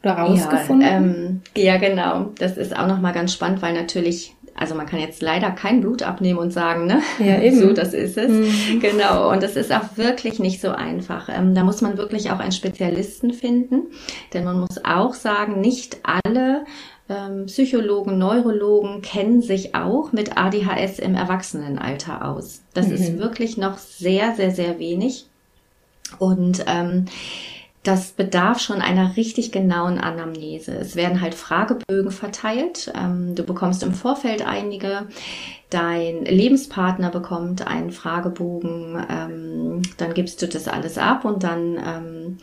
Oder 0.02 0.14
rausgefunden? 0.14 0.80
Ja, 0.80 0.96
ähm, 0.96 1.40
ja, 1.56 1.76
genau. 1.76 2.32
Das 2.36 2.56
ist 2.56 2.76
auch 2.76 2.88
nochmal 2.88 3.12
ganz 3.12 3.32
spannend, 3.32 3.62
weil 3.62 3.74
natürlich 3.74 4.34
also 4.58 4.74
man 4.74 4.86
kann 4.86 5.00
jetzt 5.00 5.22
leider 5.22 5.50
kein 5.50 5.80
Blut 5.80 6.02
abnehmen 6.02 6.38
und 6.38 6.52
sagen, 6.52 6.86
ne? 6.86 7.00
Ja, 7.18 7.38
eben. 7.42 7.58
So, 7.58 7.72
das 7.72 7.94
ist 7.94 8.18
es. 8.18 8.30
Mhm. 8.30 8.80
Genau. 8.80 9.30
Und 9.30 9.42
das 9.42 9.56
ist 9.56 9.72
auch 9.72 9.96
wirklich 9.96 10.38
nicht 10.38 10.60
so 10.60 10.70
einfach. 10.70 11.28
Ähm, 11.28 11.54
da 11.54 11.64
muss 11.64 11.80
man 11.80 11.96
wirklich 11.96 12.30
auch 12.30 12.40
einen 12.40 12.52
Spezialisten 12.52 13.32
finden. 13.32 13.86
Denn 14.34 14.44
man 14.44 14.60
muss 14.60 14.84
auch 14.84 15.14
sagen, 15.14 15.60
nicht 15.60 15.98
alle 16.02 16.64
ähm, 17.08 17.46
Psychologen, 17.46 18.18
Neurologen 18.18 19.00
kennen 19.02 19.42
sich 19.42 19.74
auch 19.74 20.12
mit 20.12 20.36
ADHS 20.36 20.98
im 20.98 21.14
Erwachsenenalter 21.14 22.28
aus. 22.28 22.62
Das 22.74 22.88
mhm. 22.88 22.94
ist 22.94 23.18
wirklich 23.18 23.56
noch 23.56 23.78
sehr, 23.78 24.34
sehr, 24.34 24.50
sehr 24.50 24.78
wenig. 24.78 25.26
Und 26.18 26.64
ähm, 26.66 27.04
das 27.82 28.10
bedarf 28.10 28.60
schon 28.60 28.82
einer 28.82 29.16
richtig 29.16 29.52
genauen 29.52 29.98
Anamnese. 29.98 30.72
Es 30.72 30.96
werden 30.96 31.20
halt 31.20 31.34
Fragebögen 31.34 32.10
verteilt. 32.10 32.92
Ähm, 32.94 33.34
du 33.34 33.44
bekommst 33.44 33.82
im 33.82 33.94
Vorfeld 33.94 34.46
einige. 34.46 35.06
Dein 35.70 36.24
Lebenspartner 36.24 37.10
bekommt 37.10 37.66
einen 37.66 37.90
Fragebogen. 37.90 39.06
Ähm, 39.08 39.82
dann 39.96 40.14
gibst 40.14 40.42
du 40.42 40.48
das 40.48 40.66
alles 40.66 40.98
ab 40.98 41.24
und 41.24 41.44
dann 41.44 41.76
ähm, 41.76 42.38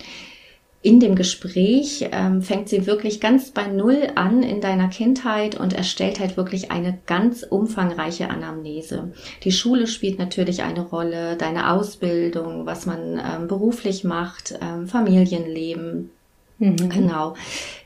in 0.85 0.99
dem 0.99 1.15
Gespräch 1.15 2.07
ähm, 2.11 2.43
fängt 2.43 2.69
sie 2.69 2.85
wirklich 2.85 3.19
ganz 3.19 3.49
bei 3.49 3.65
Null 3.65 4.09
an 4.13 4.43
in 4.43 4.61
deiner 4.61 4.87
Kindheit 4.87 5.59
und 5.59 5.73
erstellt 5.73 6.19
halt 6.19 6.37
wirklich 6.37 6.69
eine 6.69 6.99
ganz 7.07 7.41
umfangreiche 7.41 8.29
Anamnese. 8.29 9.11
Die 9.43 9.51
Schule 9.51 9.87
spielt 9.87 10.19
natürlich 10.19 10.61
eine 10.61 10.81
Rolle, 10.81 11.37
deine 11.37 11.71
Ausbildung, 11.71 12.67
was 12.67 12.85
man 12.85 13.19
ähm, 13.19 13.47
beruflich 13.47 14.03
macht, 14.03 14.59
ähm, 14.61 14.87
Familienleben. 14.87 16.11
Mhm. 16.59 16.89
Genau. 16.89 17.33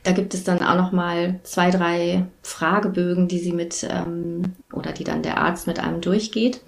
Da 0.02 0.12
gibt 0.12 0.34
es 0.34 0.44
dann 0.44 0.62
auch 0.62 0.76
noch 0.76 0.92
mal 0.92 1.40
zwei, 1.42 1.70
drei 1.70 2.26
Fragebögen, 2.42 3.28
die 3.28 3.38
sie 3.38 3.52
mit 3.52 3.82
ähm, 3.90 4.56
oder 4.74 4.92
die 4.92 5.04
dann 5.04 5.22
der 5.22 5.38
Arzt 5.38 5.66
mit 5.66 5.80
einem 5.80 6.02
durchgeht. 6.02 6.60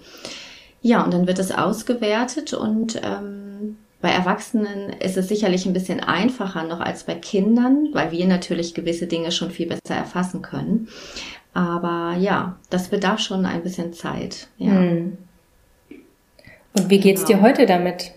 Ja, 0.81 1.03
und 1.03 1.13
dann 1.13 1.27
wird 1.27 1.37
es 1.37 1.51
ausgewertet 1.51 2.55
und 2.55 2.99
ähm, 3.03 3.42
bei 4.03 4.09
Erwachsenen 4.09 4.89
ist 4.99 5.15
es 5.15 5.29
sicherlich 5.29 5.65
ein 5.65 5.71
bisschen 5.71 6.01
einfacher 6.01 6.65
noch 6.65 6.81
als 6.81 7.05
bei 7.05 7.15
Kindern, 7.15 7.87
weil 7.93 8.11
wir 8.11 8.27
natürlich 8.27 8.73
gewisse 8.73 9.07
Dinge 9.07 9.31
schon 9.31 9.49
viel 9.49 9.65
besser 9.65 9.95
erfassen 9.95 10.41
können. 10.41 10.89
Aber 11.53 12.17
ja, 12.19 12.57
das 12.69 12.89
bedarf 12.89 13.21
schon 13.21 13.45
ein 13.45 13.63
bisschen 13.63 13.93
Zeit. 13.93 14.49
Ja. 14.57 14.73
Hm. 14.73 15.17
Und 16.73 16.89
wie 16.89 16.99
geht's 16.99 17.23
genau. 17.23 17.39
dir 17.39 17.47
heute 17.47 17.65
damit? 17.65 18.11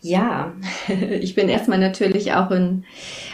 Ja, 0.00 0.54
ich 0.88 1.34
bin 1.34 1.50
erstmal 1.50 1.78
natürlich 1.78 2.32
auch 2.32 2.50
in, 2.50 2.84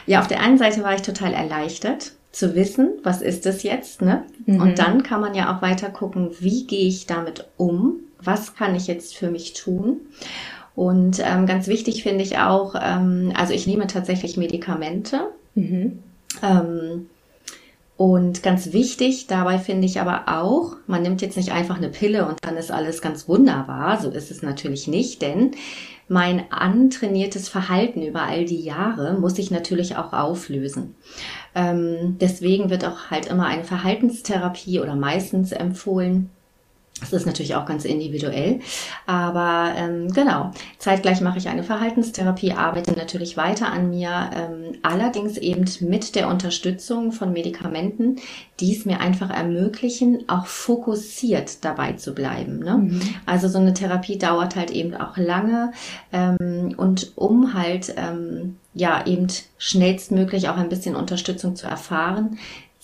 ja, 0.06 0.18
auf 0.18 0.26
der 0.26 0.40
einen 0.40 0.58
Seite 0.58 0.82
war 0.82 0.96
ich 0.96 1.02
total 1.02 1.34
erleichtert 1.34 2.14
zu 2.32 2.56
wissen, 2.56 2.98
was 3.04 3.22
ist 3.22 3.46
es 3.46 3.62
jetzt, 3.62 4.02
ne? 4.02 4.24
Mhm. 4.44 4.60
Und 4.60 4.78
dann 4.80 5.04
kann 5.04 5.20
man 5.20 5.36
ja 5.36 5.56
auch 5.56 5.62
weiter 5.62 5.88
gucken, 5.88 6.30
wie 6.40 6.66
gehe 6.66 6.88
ich 6.88 7.06
damit 7.06 7.46
um? 7.56 8.00
Was 8.20 8.56
kann 8.56 8.74
ich 8.74 8.88
jetzt 8.88 9.16
für 9.16 9.30
mich 9.30 9.52
tun? 9.52 10.00
Und 10.78 11.20
ähm, 11.24 11.46
ganz 11.46 11.66
wichtig 11.66 12.04
finde 12.04 12.22
ich 12.22 12.38
auch, 12.38 12.76
ähm, 12.80 13.32
also 13.34 13.52
ich 13.52 13.66
nehme 13.66 13.88
tatsächlich 13.88 14.36
Medikamente. 14.36 15.22
Mhm. 15.56 16.04
Ähm, 16.40 17.06
und 17.96 18.44
ganz 18.44 18.72
wichtig 18.72 19.26
dabei 19.26 19.58
finde 19.58 19.86
ich 19.86 20.00
aber 20.00 20.26
auch, 20.28 20.76
man 20.86 21.02
nimmt 21.02 21.20
jetzt 21.20 21.36
nicht 21.36 21.50
einfach 21.50 21.78
eine 21.78 21.88
Pille 21.88 22.28
und 22.28 22.38
dann 22.42 22.56
ist 22.56 22.70
alles 22.70 23.02
ganz 23.02 23.28
wunderbar. 23.28 24.00
So 24.00 24.08
ist 24.10 24.30
es 24.30 24.40
natürlich 24.40 24.86
nicht, 24.86 25.20
denn 25.20 25.50
mein 26.06 26.44
antrainiertes 26.52 27.48
Verhalten 27.48 28.00
über 28.02 28.22
all 28.22 28.44
die 28.44 28.62
Jahre 28.62 29.18
muss 29.18 29.36
ich 29.40 29.50
natürlich 29.50 29.96
auch 29.96 30.12
auflösen. 30.12 30.94
Ähm, 31.56 32.18
deswegen 32.20 32.70
wird 32.70 32.84
auch 32.84 33.10
halt 33.10 33.26
immer 33.26 33.46
eine 33.46 33.64
Verhaltenstherapie 33.64 34.78
oder 34.78 34.94
meistens 34.94 35.50
empfohlen 35.50 36.30
das 37.00 37.12
ist 37.12 37.26
natürlich 37.26 37.54
auch 37.54 37.66
ganz 37.66 37.84
individuell. 37.84 38.60
Aber 39.06 39.72
ähm, 39.76 40.08
genau, 40.12 40.52
zeitgleich 40.78 41.20
mache 41.20 41.38
ich 41.38 41.48
eine 41.48 41.62
Verhaltenstherapie, 41.62 42.52
arbeite 42.52 42.92
natürlich 42.92 43.36
weiter 43.36 43.72
an 43.72 43.90
mir, 43.90 44.30
ähm, 44.34 44.78
allerdings 44.82 45.36
eben 45.36 45.64
mit 45.80 46.14
der 46.14 46.28
Unterstützung 46.28 47.12
von 47.12 47.32
Medikamenten, 47.32 48.16
die 48.60 48.76
es 48.76 48.84
mir 48.84 49.00
einfach 49.00 49.30
ermöglichen, 49.30 50.28
auch 50.28 50.46
fokussiert 50.46 51.64
dabei 51.64 51.92
zu 51.92 52.14
bleiben. 52.14 52.58
Ne? 52.60 52.78
Mhm. 52.78 53.00
Also 53.26 53.48
so 53.48 53.58
eine 53.58 53.74
Therapie 53.74 54.18
dauert 54.18 54.56
halt 54.56 54.70
eben 54.70 54.94
auch 54.94 55.16
lange 55.16 55.72
ähm, 56.12 56.74
und 56.76 57.12
um 57.16 57.54
halt 57.54 57.94
ähm, 57.96 58.56
ja 58.74 59.06
eben 59.06 59.28
schnellstmöglich 59.58 60.48
auch 60.48 60.56
ein 60.56 60.68
bisschen 60.68 60.96
Unterstützung 60.96 61.56
zu 61.56 61.66
erfahren, 61.66 62.38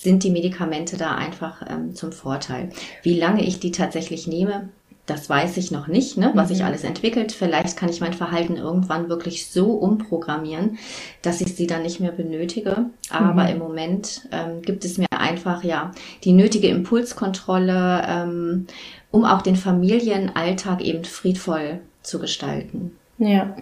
sind 0.04 0.22
die 0.22 0.30
Medikamente 0.30 0.96
da 0.96 1.16
einfach 1.16 1.64
ähm, 1.68 1.94
zum 1.94 2.12
Vorteil. 2.12 2.68
Wie 3.02 3.18
lange 3.18 3.44
ich 3.44 3.58
die 3.58 3.72
tatsächlich 3.72 4.28
nehme, 4.28 4.68
das 5.06 5.28
weiß 5.28 5.58
ich 5.58 5.70
noch 5.70 5.86
nicht, 5.86 6.16
ne, 6.16 6.30
was 6.34 6.48
sich 6.48 6.60
mhm. 6.60 6.66
alles 6.66 6.84
entwickelt. 6.84 7.32
Vielleicht 7.32 7.76
kann 7.76 7.90
ich 7.90 8.00
mein 8.00 8.14
Verhalten 8.14 8.56
irgendwann 8.56 9.08
wirklich 9.08 9.50
so 9.50 9.72
umprogrammieren, 9.72 10.78
dass 11.20 11.40
ich 11.40 11.56
sie 11.56 11.66
dann 11.66 11.82
nicht 11.82 12.00
mehr 12.00 12.12
benötige. 12.12 12.86
Aber 13.10 13.44
mhm. 13.44 13.48
im 13.50 13.58
Moment 13.58 14.28
ähm, 14.32 14.62
gibt 14.62 14.84
es 14.84 14.96
mir 14.96 15.06
einfach 15.10 15.62
ja 15.62 15.90
die 16.24 16.32
nötige 16.32 16.68
Impulskontrolle, 16.68 18.02
ähm, 18.06 18.66
um 19.10 19.24
auch 19.24 19.42
den 19.42 19.56
Familienalltag 19.56 20.80
eben 20.82 21.04
friedvoll 21.04 21.80
zu 22.02 22.18
gestalten. 22.18 22.92
Ja. 23.18 23.56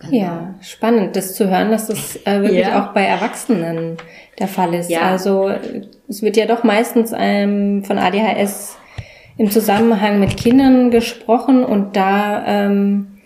Genau. 0.00 0.16
Ja, 0.16 0.54
spannend, 0.60 1.16
das 1.16 1.34
zu 1.34 1.48
hören, 1.48 1.70
dass 1.70 1.86
das 1.86 2.16
äh, 2.26 2.42
wirklich 2.42 2.66
ja. 2.66 2.84
auch 2.84 2.92
bei 2.92 3.04
Erwachsenen 3.04 3.96
der 4.38 4.48
Fall 4.48 4.74
ist. 4.74 4.90
Ja. 4.90 5.02
Also 5.02 5.50
es 6.08 6.22
wird 6.22 6.36
ja 6.36 6.46
doch 6.46 6.64
meistens 6.64 7.12
ähm, 7.16 7.82
von 7.84 7.98
ADHS 7.98 8.76
im 9.38 9.50
Zusammenhang 9.50 10.20
mit 10.20 10.36
Kindern 10.36 10.90
gesprochen 10.90 11.64
und 11.64 11.96
da 11.96 12.44
ähm, 12.46 13.18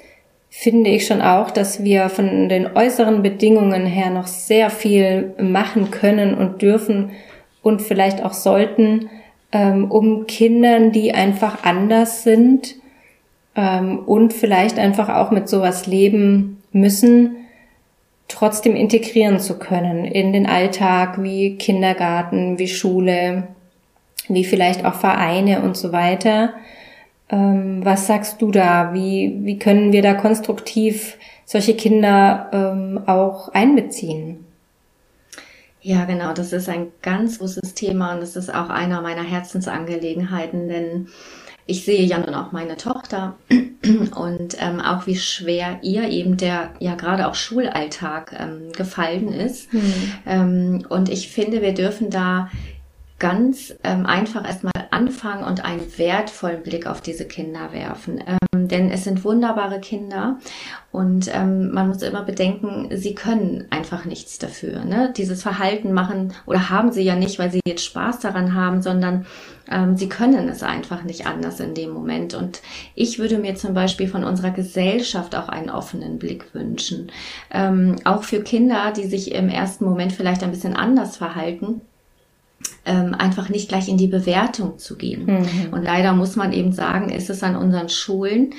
finde 0.48 0.90
ich 0.90 1.06
schon 1.06 1.22
auch, 1.22 1.50
dass 1.50 1.84
wir 1.84 2.08
von 2.08 2.48
den 2.48 2.76
äußeren 2.76 3.22
Bedingungen 3.22 3.86
her 3.86 4.10
noch 4.10 4.26
sehr 4.26 4.70
viel 4.70 5.34
machen 5.40 5.90
können 5.90 6.34
und 6.34 6.62
dürfen 6.62 7.10
und 7.62 7.82
vielleicht 7.82 8.24
auch 8.24 8.32
sollten, 8.32 9.08
ähm, 9.52 9.90
um 9.90 10.26
Kindern, 10.26 10.92
die 10.92 11.12
einfach 11.12 11.64
anders 11.64 12.22
sind 12.22 12.76
ähm, 13.56 14.00
und 14.00 14.32
vielleicht 14.32 14.78
einfach 14.78 15.08
auch 15.08 15.30
mit 15.30 15.48
sowas 15.48 15.86
leben 15.86 16.59
müssen, 16.72 17.36
trotzdem 18.28 18.76
integrieren 18.76 19.40
zu 19.40 19.58
können 19.58 20.04
in 20.04 20.32
den 20.32 20.46
Alltag 20.46 21.22
wie 21.22 21.56
Kindergarten, 21.56 22.58
wie 22.58 22.68
Schule, 22.68 23.48
wie 24.28 24.44
vielleicht 24.44 24.84
auch 24.84 24.94
Vereine 24.94 25.62
und 25.62 25.76
so 25.76 25.92
weiter. 25.92 26.54
Ähm, 27.28 27.84
was 27.84 28.06
sagst 28.06 28.40
du 28.40 28.50
da? 28.50 28.94
Wie, 28.94 29.38
wie 29.42 29.58
können 29.58 29.92
wir 29.92 30.02
da 30.02 30.14
konstruktiv 30.14 31.18
solche 31.44 31.74
Kinder 31.74 32.48
ähm, 32.52 33.02
auch 33.06 33.48
einbeziehen? 33.48 34.44
Ja, 35.82 36.04
genau, 36.04 36.34
das 36.34 36.52
ist 36.52 36.68
ein 36.68 36.88
ganz 37.00 37.38
großes 37.38 37.74
Thema 37.74 38.14
und 38.14 38.20
das 38.20 38.36
ist 38.36 38.54
auch 38.54 38.68
einer 38.68 39.00
meiner 39.00 39.24
Herzensangelegenheiten, 39.24 40.68
denn 40.68 41.08
ich 41.70 41.84
sehe 41.84 42.04
ja 42.04 42.18
nun 42.18 42.34
auch 42.34 42.52
meine 42.52 42.76
Tochter 42.76 43.36
und 44.16 44.56
ähm, 44.58 44.80
auch 44.80 45.06
wie 45.06 45.16
schwer 45.16 45.78
ihr 45.82 46.08
eben 46.08 46.36
der 46.36 46.70
ja 46.80 46.96
gerade 46.96 47.28
auch 47.28 47.34
Schulalltag 47.34 48.34
ähm, 48.38 48.72
gefallen 48.72 49.32
ist. 49.32 49.72
Mhm. 49.72 50.12
Ähm, 50.26 50.86
und 50.88 51.08
ich 51.08 51.28
finde, 51.28 51.62
wir 51.62 51.72
dürfen 51.72 52.10
da 52.10 52.50
ganz 53.20 53.74
ähm, 53.84 54.06
einfach 54.06 54.44
erstmal 54.44 54.72
anfangen 54.90 55.44
und 55.44 55.64
einen 55.64 55.86
wertvollen 55.98 56.62
Blick 56.62 56.86
auf 56.86 57.00
diese 57.00 57.26
Kinder 57.26 57.72
werfen. 57.72 58.18
Ähm, 58.26 58.68
denn 58.68 58.90
es 58.90 59.04
sind 59.04 59.24
wunderbare 59.24 59.78
Kinder 59.78 60.38
und 60.90 61.30
ähm, 61.32 61.70
man 61.70 61.88
muss 61.88 62.02
immer 62.02 62.22
bedenken, 62.22 62.88
sie 62.96 63.14
können 63.14 63.66
einfach 63.70 64.06
nichts 64.06 64.38
dafür. 64.38 64.84
Ne? 64.84 65.12
Dieses 65.16 65.42
Verhalten 65.42 65.92
machen 65.92 66.32
oder 66.46 66.70
haben 66.70 66.92
sie 66.92 67.02
ja 67.02 67.14
nicht, 67.14 67.38
weil 67.38 67.52
sie 67.52 67.60
jetzt 67.66 67.84
Spaß 67.84 68.20
daran 68.20 68.54
haben, 68.54 68.82
sondern 68.82 69.26
ähm, 69.70 69.96
sie 69.96 70.08
können 70.08 70.48
es 70.48 70.62
einfach 70.62 71.02
nicht 71.04 71.26
anders 71.26 71.60
in 71.60 71.74
dem 71.74 71.90
Moment. 71.90 72.34
Und 72.34 72.60
ich 72.94 73.18
würde 73.18 73.38
mir 73.38 73.54
zum 73.54 73.74
Beispiel 73.74 74.08
von 74.08 74.24
unserer 74.24 74.50
Gesellschaft 74.50 75.34
auch 75.34 75.48
einen 75.48 75.70
offenen 75.70 76.18
Blick 76.18 76.54
wünschen. 76.54 77.10
Ähm, 77.50 77.96
auch 78.04 78.24
für 78.24 78.42
Kinder, 78.42 78.92
die 78.96 79.06
sich 79.06 79.32
im 79.32 79.48
ersten 79.48 79.84
Moment 79.84 80.12
vielleicht 80.12 80.42
ein 80.42 80.50
bisschen 80.50 80.74
anders 80.74 81.16
verhalten 81.16 81.82
ähm, 82.84 83.14
einfach 83.14 83.48
nicht 83.48 83.68
gleich 83.68 83.88
in 83.88 83.96
die 83.96 84.06
Bewertung 84.06 84.78
zu 84.78 84.96
gehen. 84.96 85.26
Mhm. 85.26 85.72
Und 85.72 85.82
leider 85.82 86.12
muss 86.12 86.36
man 86.36 86.52
eben 86.52 86.72
sagen, 86.72 87.10
ist 87.10 87.30
es 87.30 87.42
an 87.42 87.56
unseren 87.56 87.88
Schulen, 87.88 88.54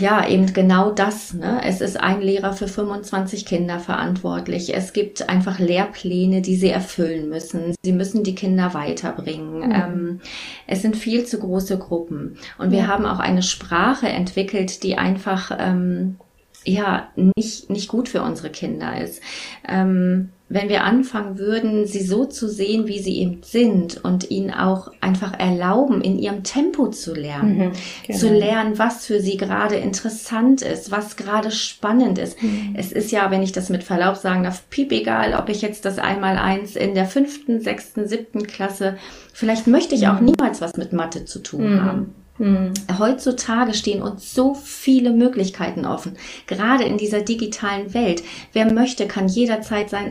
ja, 0.00 0.26
eben 0.26 0.52
genau 0.52 0.90
das. 0.90 1.34
Ne? 1.34 1.60
Es 1.64 1.80
ist 1.80 2.00
ein 2.00 2.20
Lehrer 2.20 2.52
für 2.52 2.68
25 2.68 3.46
Kinder 3.46 3.78
verantwortlich. 3.78 4.74
Es 4.74 4.92
gibt 4.92 5.28
einfach 5.28 5.58
Lehrpläne, 5.58 6.42
die 6.42 6.56
sie 6.56 6.70
erfüllen 6.70 7.28
müssen. 7.28 7.74
Sie 7.82 7.92
müssen 7.92 8.24
die 8.24 8.34
Kinder 8.34 8.74
weiterbringen. 8.74 9.68
Mhm. 9.68 9.72
Ähm, 9.72 10.20
es 10.66 10.82
sind 10.82 10.96
viel 10.96 11.24
zu 11.24 11.38
große 11.38 11.78
Gruppen. 11.78 12.36
Und 12.58 12.72
wir 12.72 12.88
haben 12.88 13.06
auch 13.06 13.20
eine 13.20 13.42
Sprache 13.42 14.08
entwickelt, 14.08 14.82
die 14.82 14.98
einfach 14.98 15.56
ähm, 15.58 16.16
ja 16.64 17.08
nicht, 17.36 17.70
nicht 17.70 17.88
gut 17.88 18.08
für 18.08 18.22
unsere 18.22 18.50
Kinder 18.50 19.00
ist. 19.00 19.22
Ähm, 19.68 20.30
wenn 20.50 20.68
wir 20.68 20.82
anfangen 20.82 21.38
würden, 21.38 21.86
sie 21.86 22.02
so 22.02 22.24
zu 22.24 22.48
sehen, 22.48 22.88
wie 22.88 22.98
sie 22.98 23.18
eben 23.18 23.40
sind 23.44 24.04
und 24.04 24.32
ihnen 24.32 24.50
auch 24.50 24.90
einfach 25.00 25.38
erlauben, 25.38 26.02
in 26.02 26.18
ihrem 26.18 26.42
Tempo 26.42 26.88
zu 26.88 27.14
lernen, 27.14 27.56
mhm, 27.56 27.72
genau. 28.04 28.18
zu 28.18 28.28
lernen, 28.28 28.76
was 28.76 29.06
für 29.06 29.20
sie 29.20 29.36
gerade 29.36 29.76
interessant 29.76 30.62
ist, 30.62 30.90
was 30.90 31.14
gerade 31.14 31.52
spannend 31.52 32.18
ist. 32.18 32.42
Mhm. 32.42 32.74
Es 32.76 32.90
ist 32.90 33.12
ja, 33.12 33.30
wenn 33.30 33.44
ich 33.44 33.52
das 33.52 33.68
mit 33.68 33.84
Verlaub 33.84 34.16
sagen 34.16 34.42
darf, 34.42 34.68
piep 34.70 34.90
egal, 34.90 35.34
ob 35.34 35.48
ich 35.48 35.62
jetzt 35.62 35.84
das 35.84 35.98
einmal 35.98 36.36
eins 36.36 36.74
in 36.74 36.94
der 36.94 37.06
fünften, 37.06 37.60
sechsten, 37.60 38.08
siebten 38.08 38.44
Klasse, 38.44 38.96
vielleicht 39.32 39.68
möchte 39.68 39.94
ich 39.94 40.08
auch 40.08 40.18
mhm. 40.18 40.26
niemals 40.26 40.60
was 40.60 40.76
mit 40.76 40.92
Mathe 40.92 41.26
zu 41.26 41.38
tun 41.38 41.74
mhm. 41.74 41.84
haben. 41.84 42.14
Mhm. 42.38 42.72
Heutzutage 42.98 43.72
stehen 43.72 44.02
uns 44.02 44.34
so 44.34 44.54
viele 44.54 45.12
Möglichkeiten 45.12 45.86
offen, 45.86 46.16
gerade 46.48 46.82
in 46.82 46.98
dieser 46.98 47.20
digitalen 47.20 47.94
Welt. 47.94 48.24
Wer 48.52 48.72
möchte, 48.72 49.06
kann 49.06 49.28
jederzeit 49.28 49.90
sein 49.90 50.09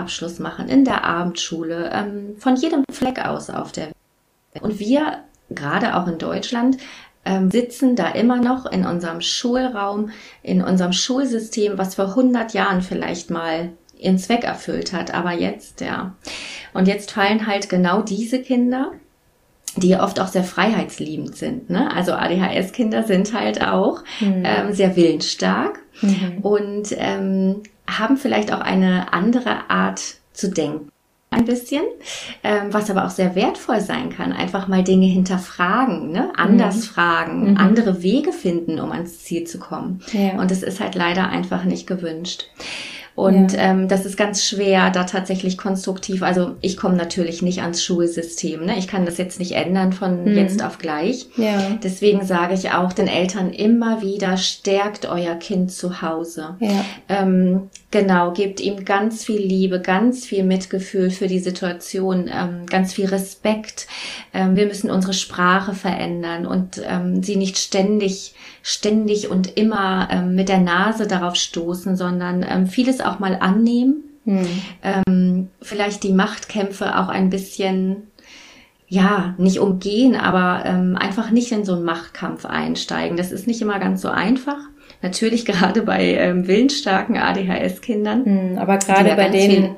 Abschluss 0.00 0.38
machen 0.38 0.68
in 0.68 0.84
der 0.84 1.04
Abendschule, 1.04 1.90
ähm, 1.92 2.36
von 2.38 2.56
jedem 2.56 2.84
Fleck 2.90 3.24
aus 3.24 3.50
auf 3.50 3.72
der 3.72 3.86
Welt. 3.86 3.94
Und 4.62 4.80
wir, 4.80 5.18
gerade 5.50 5.96
auch 5.96 6.06
in 6.06 6.18
Deutschland, 6.18 6.78
ähm, 7.24 7.50
sitzen 7.50 7.96
da 7.96 8.08
immer 8.08 8.36
noch 8.36 8.66
in 8.66 8.86
unserem 8.86 9.20
Schulraum, 9.20 10.10
in 10.42 10.62
unserem 10.62 10.92
Schulsystem, 10.92 11.76
was 11.76 11.94
vor 11.94 12.06
100 12.06 12.54
Jahren 12.54 12.82
vielleicht 12.82 13.30
mal 13.30 13.70
ihren 13.98 14.18
Zweck 14.18 14.44
erfüllt 14.44 14.92
hat. 14.92 15.12
Aber 15.12 15.32
jetzt, 15.32 15.80
ja. 15.80 16.14
Und 16.72 16.88
jetzt 16.88 17.12
fallen 17.12 17.46
halt 17.46 17.68
genau 17.68 18.00
diese 18.02 18.40
Kinder, 18.40 18.92
die 19.76 19.96
oft 19.96 20.18
auch 20.18 20.28
sehr 20.28 20.44
freiheitsliebend 20.44 21.36
sind. 21.36 21.70
Ne? 21.70 21.94
Also 21.94 22.12
ADHS-Kinder 22.12 23.04
sind 23.04 23.32
halt 23.34 23.62
auch 23.62 24.02
mhm. 24.20 24.42
ähm, 24.44 24.72
sehr 24.72 24.96
willensstark 24.96 25.78
mhm. 26.00 26.38
und 26.42 26.88
ähm, 26.96 27.62
haben 27.98 28.16
vielleicht 28.16 28.52
auch 28.52 28.60
eine 28.60 29.12
andere 29.12 29.70
Art 29.70 30.00
zu 30.32 30.50
denken 30.50 30.90
ein 31.30 31.44
bisschen, 31.44 31.82
ähm, 32.42 32.72
was 32.72 32.90
aber 32.90 33.06
auch 33.06 33.10
sehr 33.10 33.36
wertvoll 33.36 33.80
sein 33.80 34.10
kann. 34.10 34.32
Einfach 34.32 34.66
mal 34.66 34.82
Dinge 34.82 35.06
hinterfragen, 35.06 36.10
ne? 36.10 36.32
anders 36.36 36.76
mhm. 36.76 36.82
fragen, 36.82 37.50
mhm. 37.50 37.56
andere 37.56 38.02
Wege 38.02 38.32
finden, 38.32 38.80
um 38.80 38.90
ans 38.90 39.20
Ziel 39.20 39.44
zu 39.44 39.58
kommen. 39.58 40.00
Ja. 40.12 40.40
Und 40.40 40.50
es 40.50 40.62
ist 40.62 40.80
halt 40.80 40.96
leider 40.96 41.28
einfach 41.28 41.64
nicht 41.64 41.86
gewünscht. 41.86 42.46
Und 43.14 43.52
ja. 43.52 43.70
ähm, 43.70 43.86
das 43.86 44.06
ist 44.06 44.16
ganz 44.16 44.44
schwer, 44.44 44.90
da 44.90 45.04
tatsächlich 45.04 45.58
konstruktiv. 45.58 46.22
Also 46.22 46.56
ich 46.62 46.76
komme 46.76 46.96
natürlich 46.96 47.42
nicht 47.42 47.60
ans 47.60 47.84
Schulsystem. 47.84 48.64
Ne? 48.64 48.78
Ich 48.78 48.88
kann 48.88 49.04
das 49.04 49.18
jetzt 49.18 49.38
nicht 49.38 49.52
ändern 49.52 49.92
von 49.92 50.24
mhm. 50.24 50.36
jetzt 50.36 50.64
auf 50.64 50.78
gleich. 50.78 51.26
Ja. 51.36 51.78
Deswegen 51.82 52.24
sage 52.24 52.54
ich 52.54 52.72
auch 52.72 52.92
den 52.92 53.08
Eltern 53.08 53.52
immer 53.52 54.00
wieder, 54.00 54.36
stärkt 54.36 55.06
euer 55.06 55.34
Kind 55.34 55.70
zu 55.70 56.02
Hause. 56.02 56.56
Ja. 56.60 56.84
Ähm, 57.08 57.68
genau, 57.90 58.32
gebt 58.32 58.60
ihm 58.60 58.84
ganz 58.84 59.24
viel 59.24 59.40
Liebe, 59.40 59.80
ganz 59.80 60.24
viel 60.26 60.44
Mitgefühl 60.44 61.10
für 61.10 61.26
die 61.26 61.38
Situation, 61.38 62.30
ähm, 62.32 62.66
ganz 62.66 62.92
viel 62.92 63.06
Respekt. 63.06 63.86
Ähm, 64.32 64.56
wir 64.56 64.66
müssen 64.66 64.90
unsere 64.90 65.14
Sprache 65.14 65.74
verändern 65.74 66.46
und 66.46 66.80
ähm, 66.84 67.22
sie 67.22 67.36
nicht 67.36 67.58
ständig 67.58 68.34
ständig 68.62 69.30
und 69.30 69.56
immer 69.56 70.08
ähm, 70.10 70.34
mit 70.34 70.48
der 70.48 70.58
Nase 70.60 71.06
darauf 71.06 71.36
stoßen, 71.36 71.96
sondern 71.96 72.44
ähm, 72.48 72.66
vieles 72.66 73.00
auch 73.00 73.18
mal 73.18 73.36
annehmen. 73.40 74.04
Hm. 74.24 74.46
Ähm, 74.82 75.48
vielleicht 75.62 76.02
die 76.02 76.12
Machtkämpfe 76.12 76.98
auch 76.98 77.08
ein 77.08 77.30
bisschen 77.30 78.08
ja, 78.86 79.34
nicht 79.38 79.60
umgehen, 79.60 80.16
aber 80.16 80.64
ähm, 80.66 80.96
einfach 80.96 81.30
nicht 81.30 81.52
in 81.52 81.64
so 81.64 81.74
einen 81.74 81.84
Machtkampf 81.84 82.44
einsteigen. 82.44 83.16
Das 83.16 83.30
ist 83.30 83.46
nicht 83.46 83.62
immer 83.62 83.78
ganz 83.78 84.02
so 84.02 84.08
einfach. 84.08 84.58
Natürlich 85.02 85.44
gerade 85.46 85.82
bei 85.82 86.14
ähm, 86.14 86.46
willensstarken 86.46 87.16
ADHS-Kindern. 87.16 88.24
Hm, 88.24 88.58
aber 88.58 88.78
gerade 88.78 89.14
bei 89.16 89.28
denen, 89.28 89.76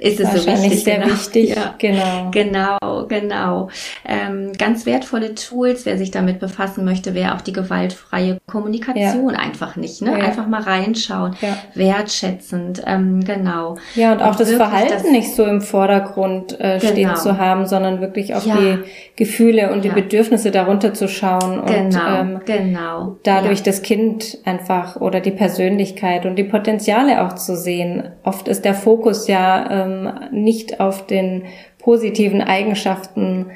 ist 0.00 0.18
es 0.18 0.32
so 0.32 0.46
wichtig. 0.46 0.84
sehr 0.84 0.98
genau. 0.98 1.12
wichtig, 1.12 1.50
ja. 1.50 1.74
genau. 1.78 2.30
Genau, 2.30 3.06
genau. 3.06 3.68
Ähm, 4.06 4.52
ganz 4.56 4.86
wertvolle 4.86 5.34
Tools, 5.34 5.84
wer 5.84 5.98
sich 5.98 6.10
damit 6.10 6.40
befassen 6.40 6.84
möchte, 6.84 7.14
wäre 7.14 7.34
auch 7.34 7.42
die 7.42 7.52
gewaltfreie 7.52 8.38
Kommunikation 8.46 9.30
ja. 9.30 9.38
einfach 9.38 9.76
nicht, 9.76 10.00
ne? 10.00 10.18
Ja. 10.18 10.24
Einfach 10.24 10.46
mal 10.46 10.62
reinschauen, 10.62 11.36
wertschätzend, 11.74 12.82
ähm, 12.86 13.22
genau. 13.24 13.76
Ja, 13.94 14.12
und 14.12 14.22
auch 14.22 14.30
und 14.32 14.40
das 14.40 14.52
Verhalten 14.52 14.92
das, 14.92 15.04
nicht 15.04 15.34
so 15.34 15.44
im 15.44 15.60
Vordergrund 15.60 16.58
äh, 16.58 16.78
genau. 16.78 16.92
stehen 16.92 17.16
zu 17.16 17.38
haben, 17.38 17.66
sondern 17.66 18.00
wirklich 18.00 18.34
auf 18.34 18.44
die 18.44 18.78
Gefühle 19.16 19.70
und 19.70 19.84
die 19.84 19.90
Bedürfnisse 19.90 20.50
darunter 20.50 20.94
zu 20.94 21.08
schauen 21.08 21.60
und 21.60 21.90
genau, 21.90 22.20
ähm, 22.20 22.40
genau. 22.46 23.16
dadurch 23.22 23.62
das 23.62 23.82
Kind 23.82 24.38
einfach 24.44 24.96
oder 24.96 25.20
die 25.20 25.30
Persönlichkeit 25.30 26.24
und 26.24 26.36
die 26.36 26.44
Potenziale 26.44 27.22
auch 27.22 27.34
zu 27.34 27.54
sehen. 27.54 28.08
Oft 28.22 28.48
ist 28.48 28.64
der 28.64 28.74
Fokus 28.74 29.28
ja 29.28 29.70
ähm, 29.90 30.12
nicht 30.30 30.80
auf 30.80 31.06
den 31.06 31.44
positiven 31.78 32.40
Eigenschaften 32.40 33.50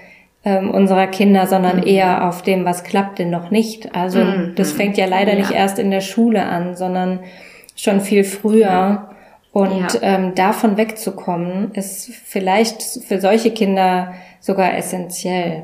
ähm, 0.44 0.70
unserer 0.70 1.06
Kinder, 1.06 1.46
sondern 1.46 1.78
mhm. 1.78 1.86
eher 1.86 2.28
auf 2.28 2.42
dem, 2.42 2.64
was 2.64 2.84
klappt 2.84 3.18
denn 3.18 3.30
noch 3.30 3.50
nicht. 3.50 3.94
Also 3.94 4.22
mhm. 4.22 4.52
das 4.56 4.72
fängt 4.72 4.96
ja 4.96 5.06
leider 5.06 5.32
ja. 5.32 5.38
nicht 5.38 5.50
erst 5.50 5.78
in 5.78 5.90
der 5.90 6.00
Schule 6.00 6.44
an, 6.44 6.76
sondern 6.76 7.20
schon 7.76 8.00
viel 8.00 8.24
früher. 8.24 9.10
Und 9.52 9.94
ja. 9.94 10.02
ähm, 10.02 10.34
davon 10.34 10.76
wegzukommen, 10.76 11.70
ist 11.74 12.12
vielleicht 12.12 12.82
für 12.82 13.20
solche 13.20 13.52
Kinder 13.52 14.14
sogar 14.40 14.76
essentiell. 14.76 15.62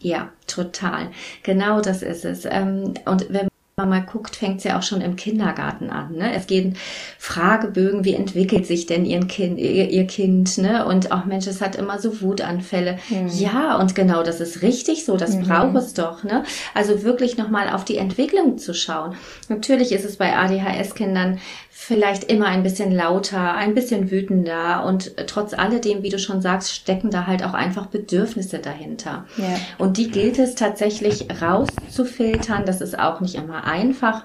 Ja, 0.00 0.30
total. 0.48 1.10
Genau 1.44 1.80
das 1.80 2.02
ist 2.02 2.24
es. 2.24 2.44
Ähm, 2.44 2.94
und 3.04 3.32
wenn 3.32 3.46
man 3.82 4.00
mal 4.00 4.06
guckt, 4.06 4.36
fängt 4.36 4.58
es 4.58 4.64
ja 4.64 4.78
auch 4.78 4.82
schon 4.82 5.00
im 5.00 5.16
Kindergarten 5.16 5.90
an. 5.90 6.12
Ne? 6.12 6.34
Es 6.34 6.46
gehen 6.46 6.76
Fragebögen, 7.18 8.04
wie 8.04 8.14
entwickelt 8.14 8.66
sich 8.66 8.86
denn 8.86 9.04
ihr 9.04 9.20
Kind, 9.26 9.58
ihr, 9.58 9.90
ihr 9.90 10.06
Kind, 10.06 10.58
ne? 10.58 10.84
Und 10.86 11.12
auch 11.12 11.24
Mensch, 11.24 11.46
es 11.46 11.60
hat 11.60 11.76
immer 11.76 11.98
so 11.98 12.20
Wutanfälle. 12.20 12.98
Mhm. 13.10 13.28
Ja, 13.28 13.76
und 13.76 13.94
genau, 13.94 14.22
das 14.22 14.40
ist 14.40 14.62
richtig 14.62 15.04
so, 15.04 15.16
das 15.16 15.36
mhm. 15.36 15.42
braucht 15.42 15.76
es 15.76 15.94
doch, 15.94 16.24
ne? 16.24 16.44
Also 16.74 17.02
wirklich 17.02 17.36
nochmal 17.36 17.68
auf 17.70 17.84
die 17.84 17.96
Entwicklung 17.96 18.58
zu 18.58 18.74
schauen. 18.74 19.14
Natürlich 19.48 19.92
ist 19.92 20.04
es 20.04 20.16
bei 20.16 20.36
ADHS-Kindern 20.36 21.38
vielleicht 21.74 22.24
immer 22.24 22.46
ein 22.46 22.62
bisschen 22.62 22.92
lauter, 22.92 23.54
ein 23.54 23.74
bisschen 23.74 24.10
wütender 24.10 24.84
und 24.84 25.16
trotz 25.26 25.54
alledem, 25.54 26.02
wie 26.02 26.10
du 26.10 26.18
schon 26.18 26.42
sagst, 26.42 26.72
stecken 26.72 27.10
da 27.10 27.26
halt 27.26 27.42
auch 27.42 27.54
einfach 27.54 27.86
Bedürfnisse 27.86 28.58
dahinter. 28.58 29.24
Ja. 29.38 29.56
Und 29.78 29.96
die 29.96 30.10
gilt 30.10 30.38
es 30.38 30.54
tatsächlich 30.54 31.26
rauszufiltern. 31.40 32.66
Das 32.66 32.82
ist 32.82 32.98
auch 32.98 33.20
nicht 33.20 33.36
immer 33.36 33.64
einfach. 33.64 34.24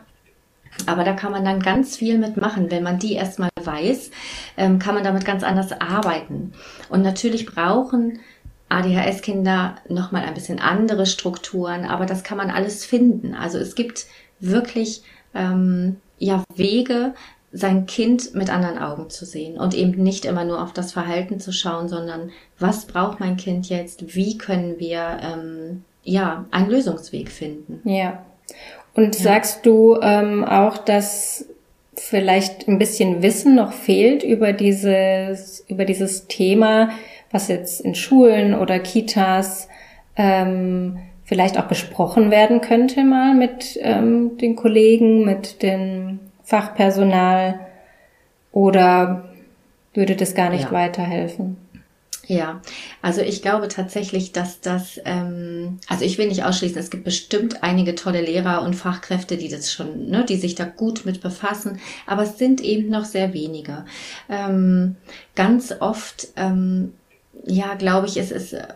Aber 0.85 1.05
da 1.05 1.13
kann 1.13 1.31
man 1.31 1.45
dann 1.45 1.61
ganz 1.61 1.95
viel 1.95 2.17
mitmachen. 2.17 2.69
Wenn 2.69 2.83
man 2.83 2.99
die 2.99 3.13
erstmal 3.13 3.49
weiß, 3.59 4.11
ähm, 4.57 4.77
kann 4.77 4.93
man 4.93 5.05
damit 5.05 5.25
ganz 5.25 5.41
anders 5.43 5.71
arbeiten. 5.71 6.51
Und 6.89 7.01
natürlich 7.01 7.45
brauchen 7.45 8.19
ADHS-Kinder 8.69 9.75
nochmal 9.87 10.25
ein 10.25 10.33
bisschen 10.33 10.59
andere 10.59 11.05
Strukturen, 11.05 11.85
aber 11.85 12.05
das 12.05 12.23
kann 12.23 12.37
man 12.37 12.51
alles 12.51 12.85
finden. 12.85 13.33
Also 13.33 13.57
es 13.57 13.73
gibt 13.73 14.05
wirklich 14.41 15.01
ähm, 15.33 15.95
ja 16.19 16.43
Wege, 16.55 17.13
sein 17.51 17.85
Kind 17.85 18.35
mit 18.35 18.49
anderen 18.49 18.77
Augen 18.77 19.09
zu 19.09 19.25
sehen 19.25 19.57
und 19.57 19.73
eben 19.73 20.03
nicht 20.03 20.25
immer 20.25 20.43
nur 20.43 20.61
auf 20.61 20.73
das 20.73 20.91
Verhalten 20.91 21.39
zu 21.39 21.51
schauen, 21.51 21.87
sondern 21.87 22.31
was 22.59 22.85
braucht 22.85 23.19
mein 23.19 23.37
Kind 23.37 23.69
jetzt? 23.69 24.15
Wie 24.15 24.37
können 24.37 24.79
wir 24.79 25.19
ähm, 25.21 25.83
ja 26.03 26.45
einen 26.51 26.69
Lösungsweg 26.69 27.31
finden? 27.31 27.81
Ja. 27.89 28.23
Und 28.93 29.15
ja. 29.15 29.21
sagst 29.21 29.65
du 29.65 29.97
ähm, 30.01 30.43
auch, 30.43 30.77
dass 30.77 31.45
vielleicht 31.95 32.67
ein 32.67 32.79
bisschen 32.79 33.21
Wissen 33.21 33.55
noch 33.55 33.71
fehlt 33.71 34.23
über 34.23 34.53
dieses 34.53 35.63
über 35.67 35.85
dieses 35.85 36.27
Thema, 36.27 36.89
was 37.31 37.47
jetzt 37.47 37.81
in 37.81 37.95
Schulen 37.95 38.53
oder 38.53 38.79
Kitas 38.79 39.67
ähm, 40.15 40.99
vielleicht 41.23 41.57
auch 41.57 41.65
besprochen 41.65 42.29
werden 42.29 42.61
könnte 42.61 43.03
mal 43.03 43.33
mit 43.33 43.77
ähm, 43.81 44.37
den 44.37 44.55
Kollegen, 44.55 45.25
mit 45.25 45.61
dem 45.63 46.19
Fachpersonal 46.47 47.59
oder 48.53 49.27
würde 49.93 50.15
das 50.15 50.33
gar 50.33 50.49
nicht 50.49 50.65
ja. 50.65 50.71
weiterhelfen? 50.71 51.57
Ja, 52.25 52.61
also 53.01 53.21
ich 53.21 53.41
glaube 53.41 53.67
tatsächlich, 53.67 54.31
dass 54.31 54.61
das, 54.61 54.99
ähm, 55.03 55.79
also 55.87 56.05
ich 56.05 56.17
will 56.17 56.27
nicht 56.27 56.45
ausschließen, 56.45 56.77
es 56.77 56.89
gibt 56.89 57.03
bestimmt 57.03 57.63
einige 57.63 57.95
tolle 57.95 58.21
Lehrer 58.21 58.61
und 58.63 58.75
Fachkräfte, 58.75 59.37
die 59.37 59.49
das 59.49 59.71
schon, 59.71 60.09
ne, 60.09 60.25
die 60.25 60.37
sich 60.37 60.55
da 60.55 60.63
gut 60.63 61.05
mit 61.05 61.21
befassen, 61.21 61.79
aber 62.05 62.23
es 62.23 62.37
sind 62.37 62.61
eben 62.61 62.89
noch 62.89 63.05
sehr 63.05 63.33
wenige. 63.33 63.85
Ähm, 64.29 64.95
ganz 65.35 65.73
oft 65.79 66.29
ähm, 66.37 66.93
ja, 67.45 67.75
glaube 67.75 68.07
ich, 68.07 68.17
es 68.17 68.31
ist 68.31 68.53
äh, 68.53 68.67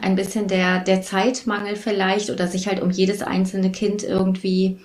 ein 0.00 0.16
bisschen 0.16 0.48
der, 0.48 0.80
der 0.80 1.02
Zeitmangel 1.02 1.76
vielleicht 1.76 2.30
oder 2.30 2.46
sich 2.48 2.66
halt 2.66 2.80
um 2.80 2.90
jedes 2.90 3.22
einzelne 3.22 3.70
Kind 3.70 4.02
irgendwie 4.02 4.78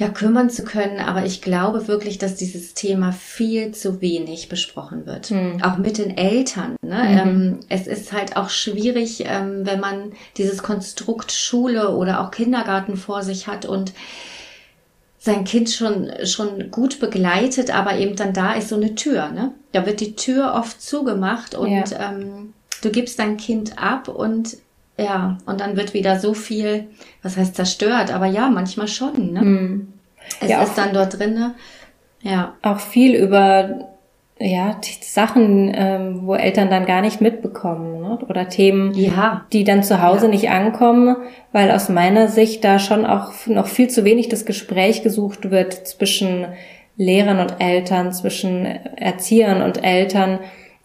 ja, 0.00 0.08
kümmern 0.08 0.48
zu 0.48 0.64
können. 0.64 0.98
Aber 0.98 1.26
ich 1.26 1.42
glaube 1.42 1.86
wirklich, 1.86 2.16
dass 2.16 2.34
dieses 2.34 2.72
Thema 2.72 3.12
viel 3.12 3.72
zu 3.72 4.00
wenig 4.00 4.48
besprochen 4.48 5.04
wird. 5.04 5.30
Mhm. 5.30 5.62
Auch 5.62 5.76
mit 5.76 5.98
den 5.98 6.16
Eltern. 6.16 6.76
Ne? 6.80 7.04
Mhm. 7.04 7.18
Ähm, 7.18 7.60
es 7.68 7.86
ist 7.86 8.10
halt 8.10 8.34
auch 8.34 8.48
schwierig, 8.48 9.24
ähm, 9.26 9.66
wenn 9.66 9.78
man 9.78 10.12
dieses 10.38 10.62
Konstrukt 10.62 11.32
Schule 11.32 11.90
oder 11.90 12.22
auch 12.22 12.30
Kindergarten 12.30 12.96
vor 12.96 13.22
sich 13.22 13.46
hat 13.46 13.66
und 13.66 13.92
sein 15.18 15.44
Kind 15.44 15.68
schon, 15.68 16.10
schon 16.24 16.70
gut 16.70 16.98
begleitet, 16.98 17.68
aber 17.68 17.98
eben 17.98 18.16
dann 18.16 18.32
da 18.32 18.54
ist 18.54 18.70
so 18.70 18.76
eine 18.76 18.94
Tür, 18.94 19.28
ne? 19.28 19.52
Da 19.72 19.84
wird 19.84 20.00
die 20.00 20.16
Tür 20.16 20.54
oft 20.54 20.80
zugemacht 20.80 21.54
und 21.54 21.90
ja. 21.90 22.10
ähm, 22.10 22.54
du 22.80 22.88
gibst 22.88 23.18
dein 23.18 23.36
Kind 23.36 23.78
ab 23.78 24.08
und 24.08 24.56
ja, 25.00 25.38
und 25.46 25.60
dann 25.60 25.76
wird 25.76 25.94
wieder 25.94 26.18
so 26.18 26.34
viel, 26.34 26.88
was 27.22 27.36
heißt 27.36 27.54
zerstört, 27.54 28.12
aber 28.12 28.26
ja, 28.26 28.48
manchmal 28.50 28.88
schon, 28.88 29.32
ne? 29.32 29.40
Hm. 29.40 29.92
Es 30.40 30.50
ja, 30.50 30.62
ist 30.62 30.76
dann 30.76 30.92
dort 30.92 31.18
drinne, 31.18 31.54
ja. 32.22 32.54
Auch 32.62 32.80
viel 32.80 33.14
über 33.14 33.88
ja, 34.38 34.80
Sachen, 35.02 35.70
ähm, 35.74 36.20
wo 36.24 36.34
Eltern 36.34 36.70
dann 36.70 36.86
gar 36.86 37.02
nicht 37.02 37.20
mitbekommen 37.20 38.00
ne? 38.00 38.18
oder 38.26 38.48
Themen, 38.48 38.94
ja. 38.94 39.44
die 39.52 39.64
dann 39.64 39.82
zu 39.82 40.02
Hause 40.02 40.26
ja. 40.26 40.30
nicht 40.30 40.48
ankommen, 40.48 41.16
weil 41.52 41.70
aus 41.70 41.90
meiner 41.90 42.28
Sicht 42.28 42.64
da 42.64 42.78
schon 42.78 43.04
auch 43.04 43.32
noch 43.46 43.66
viel 43.66 43.88
zu 43.88 44.04
wenig 44.04 44.28
das 44.30 44.46
Gespräch 44.46 45.02
gesucht 45.02 45.50
wird 45.50 45.86
zwischen 45.86 46.46
Lehrern 46.96 47.38
und 47.38 47.60
Eltern, 47.60 48.12
zwischen 48.12 48.64
Erziehern 48.64 49.60
und 49.60 49.84
Eltern, 49.84 50.38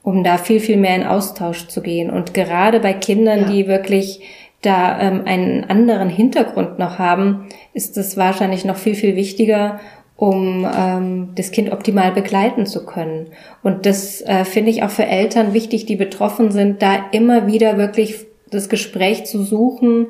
um 0.05 0.23
da 0.23 0.37
viel, 0.37 0.59
viel 0.59 0.77
mehr 0.77 0.95
in 0.95 1.03
Austausch 1.03 1.67
zu 1.67 1.81
gehen. 1.81 2.11
Und 2.11 2.35
gerade 2.35 2.79
bei 2.79 2.93
Kindern, 2.93 3.39
ja. 3.39 3.49
die 3.49 3.67
wirklich 3.67 4.21
da 4.61 4.99
ähm, 5.01 5.23
einen 5.25 5.63
anderen 5.63 6.09
Hintergrund 6.09 6.77
noch 6.77 6.99
haben, 6.99 7.47
ist 7.73 7.97
es 7.97 8.15
wahrscheinlich 8.15 8.65
noch 8.65 8.77
viel, 8.77 8.93
viel 8.93 9.15
wichtiger, 9.15 9.79
um 10.15 10.65
ähm, 10.77 11.29
das 11.33 11.49
Kind 11.49 11.73
optimal 11.73 12.11
begleiten 12.11 12.67
zu 12.67 12.85
können. 12.85 13.31
Und 13.63 13.87
das 13.87 14.21
äh, 14.21 14.45
finde 14.45 14.69
ich 14.69 14.83
auch 14.83 14.91
für 14.91 15.07
Eltern 15.07 15.53
wichtig, 15.53 15.87
die 15.87 15.95
betroffen 15.95 16.51
sind, 16.51 16.83
da 16.83 17.07
immer 17.11 17.47
wieder 17.47 17.79
wirklich 17.79 18.27
das 18.51 18.69
Gespräch 18.69 19.25
zu 19.25 19.41
suchen 19.41 20.07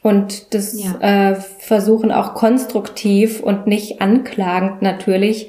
und 0.00 0.54
das 0.54 0.80
ja. 0.80 1.32
äh, 1.32 1.34
versuchen 1.34 2.12
auch 2.12 2.34
konstruktiv 2.34 3.40
und 3.40 3.66
nicht 3.66 4.00
anklagend 4.00 4.80
natürlich 4.80 5.48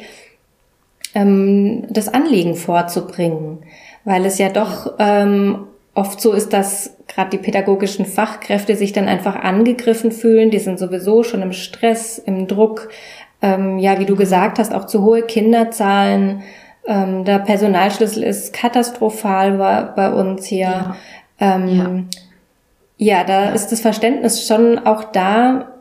ähm, 1.16 1.88
das 1.90 2.14
Anliegen 2.14 2.56
vorzubringen, 2.56 3.60
weil 4.04 4.26
es 4.26 4.38
ja 4.38 4.50
doch 4.50 4.94
ähm, 5.00 5.66
oft 5.96 6.22
so 6.22 6.34
ist, 6.34 6.54
dass 6.54 6.98
gerade 7.08 7.32
die 7.32 7.38
pädagogischen 7.38 8.06
Fachkräfte 8.06 8.76
sich 8.76 8.92
dann 8.92 9.08
einfach 9.08 9.36
angegriffen 9.36 10.12
fühlen. 10.12 10.52
Die 10.52 10.60
sind 10.60 10.78
sowieso 10.78 11.24
schon 11.24 11.42
im 11.42 11.54
Stress, 11.54 12.20
im 12.20 12.48
Druck, 12.48 12.90
ähm, 13.42 13.80
ja, 13.80 13.98
wie 14.00 14.06
du 14.06 14.16
gesagt 14.16 14.60
hast, 14.60 14.74
auch 14.74 14.86
zu 14.86 15.04
hohe 15.04 15.24
Kinderzahlen. 15.24 16.44
Ähm, 16.86 17.24
der 17.24 17.40
Personalschlüssel 17.40 18.24
ist 18.24 18.54
katastrophal 18.54 19.58
bei, 19.58 19.84
bei 19.84 20.12
uns 20.12 20.46
hier. 20.46 20.68
Ja, 20.68 20.96
ähm, 21.40 22.08
ja. 22.98 23.18
ja 23.20 23.24
da 23.24 23.46
ja. 23.46 23.52
ist 23.52 23.72
das 23.72 23.80
Verständnis 23.80 24.46
schon 24.46 24.80
auch 24.80 25.06
da 25.06 25.72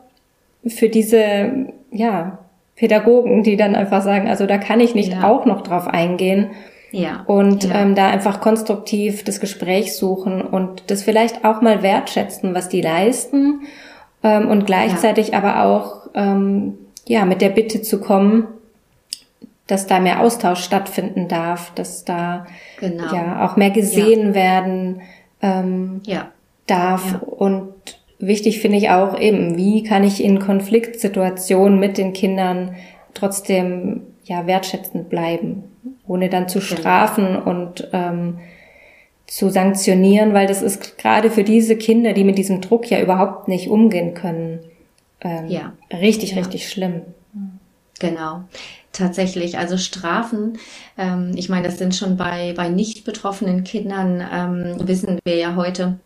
für 0.66 0.88
diese, 0.88 1.50
ja, 1.90 2.38
Pädagogen, 2.76 3.42
die 3.42 3.56
dann 3.56 3.74
einfach 3.74 4.02
sagen, 4.02 4.28
also 4.28 4.46
da 4.46 4.58
kann 4.58 4.80
ich 4.80 4.94
nicht 4.94 5.12
ja. 5.12 5.24
auch 5.24 5.46
noch 5.46 5.62
drauf 5.62 5.86
eingehen. 5.86 6.50
Ja. 6.90 7.24
Und 7.26 7.64
ja. 7.64 7.80
Ähm, 7.80 7.94
da 7.94 8.08
einfach 8.08 8.40
konstruktiv 8.40 9.24
das 9.24 9.40
Gespräch 9.40 9.96
suchen 9.96 10.42
und 10.42 10.90
das 10.90 11.02
vielleicht 11.02 11.44
auch 11.44 11.60
mal 11.60 11.82
wertschätzen, 11.82 12.54
was 12.54 12.68
die 12.68 12.82
leisten 12.82 13.62
ähm, 14.22 14.48
und 14.48 14.64
gleichzeitig 14.64 15.28
ja. 15.28 15.38
aber 15.38 15.64
auch 15.64 16.08
ähm, 16.14 16.78
ja, 17.06 17.24
mit 17.24 17.40
der 17.40 17.48
Bitte 17.48 17.82
zu 17.82 18.00
kommen, 18.00 18.46
dass 19.66 19.86
da 19.86 19.98
mehr 19.98 20.20
Austausch 20.20 20.62
stattfinden 20.62 21.28
darf, 21.28 21.72
dass 21.74 22.04
da 22.04 22.46
genau. 22.78 23.12
ja 23.12 23.44
auch 23.44 23.56
mehr 23.56 23.70
gesehen 23.70 24.34
werden 24.34 25.02
ähm, 25.42 26.00
ja. 26.04 26.28
darf. 26.66 27.22
Und 27.22 27.72
wichtig 28.26 28.60
finde 28.60 28.78
ich 28.78 28.90
auch 28.90 29.18
eben, 29.18 29.56
wie 29.56 29.82
kann 29.82 30.04
ich 30.04 30.22
in 30.22 30.38
Konfliktsituationen 30.38 31.78
mit 31.78 31.98
den 31.98 32.12
Kindern 32.12 32.74
trotzdem 33.14 34.02
ja 34.24 34.46
wertschätzend 34.46 35.08
bleiben, 35.08 35.64
ohne 36.06 36.28
dann 36.28 36.48
zu 36.48 36.58
genau. 36.58 36.80
strafen 36.80 37.36
und 37.36 37.88
ähm, 37.92 38.38
zu 39.26 39.50
sanktionieren, 39.50 40.34
weil 40.34 40.46
das 40.46 40.62
ist 40.62 40.98
gerade 40.98 41.30
für 41.30 41.44
diese 41.44 41.76
Kinder, 41.76 42.12
die 42.12 42.24
mit 42.24 42.38
diesem 42.38 42.60
Druck 42.60 42.90
ja 42.90 43.00
überhaupt 43.00 43.48
nicht 43.48 43.68
umgehen 43.68 44.14
können, 44.14 44.60
ähm, 45.20 45.48
ja. 45.48 45.72
richtig, 45.92 46.32
ja. 46.32 46.38
richtig 46.38 46.68
schlimm. 46.68 47.02
Genau, 48.00 48.44
tatsächlich. 48.92 49.56
Also 49.58 49.78
Strafen, 49.78 50.58
ähm, 50.98 51.32
ich 51.36 51.48
meine, 51.48 51.66
das 51.66 51.78
sind 51.78 51.94
schon 51.94 52.16
bei, 52.16 52.52
bei 52.56 52.68
nicht 52.68 53.04
betroffenen 53.04 53.64
Kindern, 53.64 54.22
ähm, 54.32 54.86
wissen 54.86 55.18
wir 55.24 55.36
ja 55.36 55.56
heute, 55.56 55.98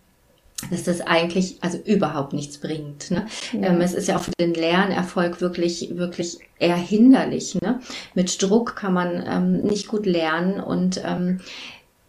dass 0.71 0.85
das 0.85 1.01
eigentlich 1.01 1.59
also 1.61 1.79
überhaupt 1.79 2.33
nichts 2.33 2.59
bringt. 2.59 3.11
Ne? 3.11 3.27
Ja. 3.53 3.68
Ähm, 3.68 3.81
es 3.81 3.94
ist 3.94 4.09
ja 4.09 4.16
auch 4.16 4.23
für 4.23 4.33
den 4.40 4.55
Lernerfolg 4.55 5.40
wirklich 5.40 5.97
wirklich 5.97 6.38
eher 6.59 6.77
hinderlich. 6.77 7.55
Ne? 7.61 7.81
Mit 8.14 8.42
Druck 8.42 8.77
kann 8.77 8.92
man 8.92 9.25
ähm, 9.27 9.62
nicht 9.62 9.88
gut 9.88 10.05
lernen 10.05 10.61
und 10.61 11.01
ähm, 11.05 11.40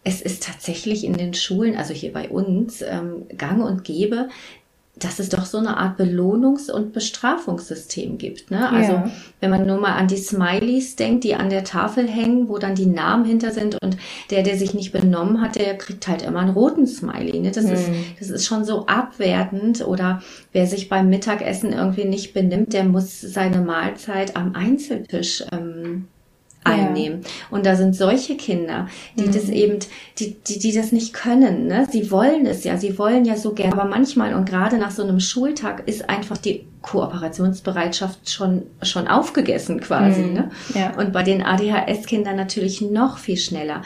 es 0.03 0.21
ist 0.21 0.43
tatsächlich 0.43 1.03
in 1.03 1.13
den 1.13 1.33
Schulen, 1.33 1.75
also 1.75 1.93
hier 1.93 2.13
bei 2.13 2.29
uns, 2.29 2.81
ähm, 2.81 3.27
gang 3.37 3.63
und 3.63 3.83
gäbe, 3.83 4.29
dass 4.99 5.19
es 5.19 5.29
doch 5.29 5.45
so 5.45 5.57
eine 5.57 5.77
Art 5.77 5.99
Belohnungs- 5.99 6.71
und 6.71 6.93
Bestrafungssystem 6.93 8.17
gibt. 8.17 8.51
Ne? 8.51 8.69
Also 8.69 8.93
ja. 8.93 9.11
wenn 9.39 9.49
man 9.49 9.65
nur 9.65 9.79
mal 9.79 9.93
an 9.93 10.07
die 10.07 10.17
Smileys 10.17 10.95
denkt, 10.95 11.23
die 11.23 11.35
an 11.35 11.49
der 11.49 11.63
Tafel 11.63 12.07
hängen, 12.07 12.49
wo 12.49 12.57
dann 12.57 12.75
die 12.75 12.85
Namen 12.85 13.25
hinter 13.25 13.51
sind 13.51 13.77
und 13.81 13.97
der, 14.29 14.43
der 14.43 14.57
sich 14.57 14.73
nicht 14.73 14.91
benommen 14.91 15.41
hat, 15.41 15.55
der 15.55 15.77
kriegt 15.77 16.07
halt 16.07 16.21
immer 16.21 16.39
einen 16.39 16.53
roten 16.53 16.87
Smiley. 16.87 17.39
Ne? 17.39 17.51
Das, 17.51 17.65
hm. 17.65 17.73
ist, 17.73 17.89
das 18.19 18.29
ist 18.29 18.45
schon 18.45 18.65
so 18.65 18.85
abwertend. 18.87 19.87
Oder 19.87 20.21
wer 20.51 20.67
sich 20.67 20.89
beim 20.89 21.09
Mittagessen 21.09 21.73
irgendwie 21.73 22.05
nicht 22.05 22.33
benimmt, 22.33 22.73
der 22.73 22.83
muss 22.83 23.21
seine 23.21 23.61
Mahlzeit 23.61 24.35
am 24.35 24.55
Einzeltisch 24.55 25.43
ähm, 25.51 26.07
einnehmen. 26.69 27.21
Ja. 27.21 27.29
Und 27.51 27.65
da 27.65 27.75
sind 27.75 27.95
solche 27.95 28.35
Kinder, 28.37 28.87
die 29.17 29.25
mhm. 29.25 29.31
das 29.31 29.49
eben, 29.49 29.79
die, 30.17 30.35
die, 30.47 30.59
die 30.59 30.73
das 30.73 30.91
nicht 30.91 31.13
können. 31.13 31.67
Ne? 31.67 31.87
Sie 31.91 32.11
wollen 32.11 32.45
es 32.45 32.63
ja, 32.63 32.77
sie 32.77 32.97
wollen 32.97 33.25
ja 33.25 33.35
so 33.35 33.53
gerne. 33.53 33.73
Aber 33.73 33.85
manchmal 33.85 34.33
und 34.33 34.45
gerade 34.45 34.77
nach 34.77 34.91
so 34.91 35.03
einem 35.03 35.19
Schultag 35.19 35.87
ist 35.87 36.09
einfach 36.09 36.37
die 36.37 36.65
Kooperationsbereitschaft 36.81 38.29
schon, 38.29 38.63
schon 38.81 39.07
aufgegessen 39.07 39.79
quasi. 39.81 40.21
Mhm. 40.21 40.33
Ne? 40.33 40.51
Ja. 40.73 40.97
Und 40.97 41.13
bei 41.13 41.23
den 41.23 41.43
ADHS-Kindern 41.43 42.35
natürlich 42.35 42.81
noch 42.81 43.17
viel 43.17 43.37
schneller. 43.37 43.81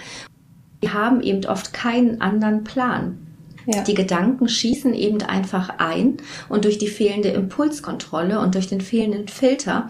Die 0.83 0.89
haben 0.89 1.21
eben 1.21 1.45
oft 1.45 1.73
keinen 1.73 2.21
anderen 2.21 2.63
Plan. 2.63 3.17
Ja. 3.65 3.83
Die 3.83 3.93
Gedanken 3.93 4.49
schießen 4.49 4.93
eben 4.93 5.21
einfach 5.21 5.75
ein 5.77 6.17
und 6.49 6.65
durch 6.65 6.77
die 6.77 6.87
fehlende 6.87 7.29
Impulskontrolle 7.29 8.39
und 8.39 8.55
durch 8.55 8.67
den 8.67 8.81
fehlenden 8.81 9.27
Filter 9.27 9.89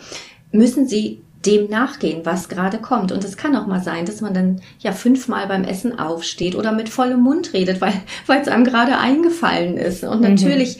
müssen 0.52 0.88
sie 0.88 1.22
dem 1.46 1.70
nachgehen, 1.70 2.26
was 2.26 2.50
gerade 2.50 2.78
kommt. 2.78 3.12
Und 3.12 3.24
es 3.24 3.38
kann 3.38 3.56
auch 3.56 3.68
mal 3.68 3.82
sein, 3.82 4.06
dass 4.06 4.22
man 4.22 4.34
dann 4.34 4.62
ja 4.80 4.92
fünfmal 4.92 5.48
beim 5.48 5.64
Essen 5.64 6.00
aufsteht 6.00 6.56
oder 6.56 6.72
mit 6.72 6.90
vollem 6.90 7.22
Mund 7.22 7.54
redet, 7.54 7.82
weil 7.82 7.94
weil 8.28 8.42
es 8.42 8.48
einem 8.48 8.64
gerade 8.64 8.98
eingefallen 8.98 9.78
ist. 9.78 10.04
Und 10.04 10.22
mhm. 10.22 10.30
natürlich 10.30 10.80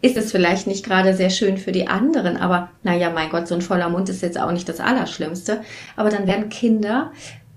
ist 0.00 0.16
es 0.18 0.32
vielleicht 0.32 0.66
nicht 0.66 0.84
gerade 0.84 1.14
sehr 1.14 1.30
schön 1.30 1.56
für 1.56 1.72
die 1.72 1.88
anderen, 1.88 2.36
aber 2.36 2.68
naja, 2.82 3.08
mein 3.08 3.30
Gott, 3.30 3.48
so 3.48 3.54
ein 3.54 3.62
voller 3.62 3.88
Mund 3.88 4.10
ist 4.10 4.20
jetzt 4.20 4.38
auch 4.38 4.52
nicht 4.52 4.68
das 4.68 4.78
Allerschlimmste. 4.78 5.62
Aber 5.96 6.10
dann 6.10 6.26
werden 6.26 6.50
Kinder 6.50 7.10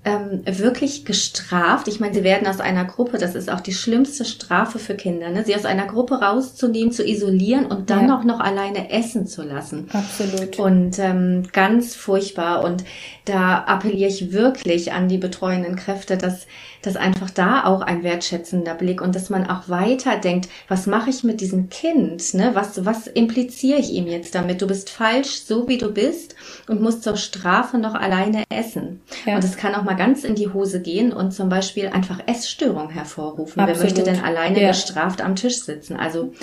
ähm, 0.07 0.41
wirklich 0.45 1.03
gestraft. 1.03 1.89
Ich 1.89 1.99
meine, 1.99 2.13
sie 2.13 2.23
werden 2.23 2.47
aus 2.47 2.61
einer 2.61 2.85
Gruppe, 2.85 3.17
das 3.17 3.35
ist 3.35 3.51
auch 3.51 3.59
die 3.59 3.73
schlimmste 3.73 4.23
Strafe 4.23 4.79
für 4.79 4.95
Kinder, 4.95 5.29
ne? 5.29 5.43
sie 5.43 5.53
aus 5.53 5.65
einer 5.65 5.85
Gruppe 5.85 6.21
rauszunehmen, 6.21 6.93
zu 6.93 7.05
isolieren 7.05 7.65
und 7.65 7.89
dann 7.89 8.07
ja. 8.07 8.17
auch 8.17 8.23
noch 8.23 8.39
alleine 8.39 8.89
essen 8.89 9.27
zu 9.27 9.43
lassen. 9.43 9.89
Absolut. 9.91 10.59
Und 10.59 10.97
ähm, 10.99 11.43
ganz 11.51 11.93
furchtbar. 11.93 12.63
Und 12.63 12.85
da 13.25 13.65
appelliere 13.65 14.09
ich 14.09 14.31
wirklich 14.31 14.93
an 14.93 15.09
die 15.09 15.17
betreuenden 15.17 15.75
Kräfte, 15.75 16.17
dass, 16.17 16.47
dass 16.81 16.95
einfach 16.95 17.29
da 17.29 17.65
auch 17.65 17.81
ein 17.81 18.03
wertschätzender 18.03 18.75
Blick 18.75 19.01
und 19.01 19.15
dass 19.15 19.29
man 19.29 19.49
auch 19.49 19.69
weiter 19.69 20.17
denkt, 20.17 20.49
was 20.67 20.87
mache 20.87 21.09
ich 21.09 21.23
mit 21.23 21.41
diesem 21.41 21.69
Kind? 21.69 22.33
Ne? 22.33 22.51
Was, 22.53 22.85
was 22.85 23.07
impliziere 23.07 23.79
ich 23.79 23.91
ihm 23.91 24.07
jetzt 24.07 24.35
damit? 24.35 24.61
Du 24.61 24.67
bist 24.67 24.89
falsch, 24.89 25.41
so 25.41 25.67
wie 25.67 25.77
du 25.77 25.93
bist 25.93 26.35
und 26.67 26.81
musst 26.81 27.03
zur 27.03 27.17
Strafe 27.17 27.77
noch 27.77 27.95
alleine 27.95 28.43
essen. 28.49 29.01
Ja. 29.25 29.35
Und 29.35 29.43
es 29.43 29.57
kann 29.57 29.75
auch 29.75 29.83
mal 29.83 29.95
ganz 29.95 30.23
in 30.23 30.35
die 30.35 30.53
Hose 30.53 30.81
gehen 30.81 31.11
und 31.13 31.31
zum 31.31 31.49
Beispiel 31.49 31.87
einfach 31.87 32.19
Essstörung 32.27 32.89
hervorrufen. 32.89 33.61
Absolut. 33.61 33.67
Wer 33.79 33.83
möchte 33.83 34.03
denn 34.03 34.23
alleine 34.23 34.61
ja. 34.61 34.69
bestraft 34.69 35.21
am 35.21 35.35
Tisch 35.35 35.61
sitzen? 35.61 35.97
Also 35.97 36.33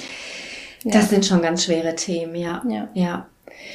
das 0.84 1.10
sind 1.10 1.24
schon 1.24 1.42
ganz 1.42 1.64
schwere 1.64 1.94
Themen, 1.94 2.34
ja. 2.34 2.62
Ja. 2.68 2.88
ja. 2.94 3.26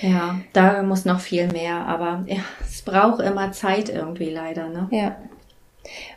Ja, 0.01 0.39
da 0.53 0.83
muss 0.83 1.05
noch 1.05 1.19
viel 1.19 1.47
mehr, 1.47 1.85
aber 1.85 2.23
ja, 2.27 2.41
es 2.61 2.81
braucht 2.81 3.21
immer 3.21 3.51
Zeit 3.51 3.89
irgendwie 3.89 4.29
leider, 4.29 4.69
ne? 4.69 4.87
Ja. 4.91 5.17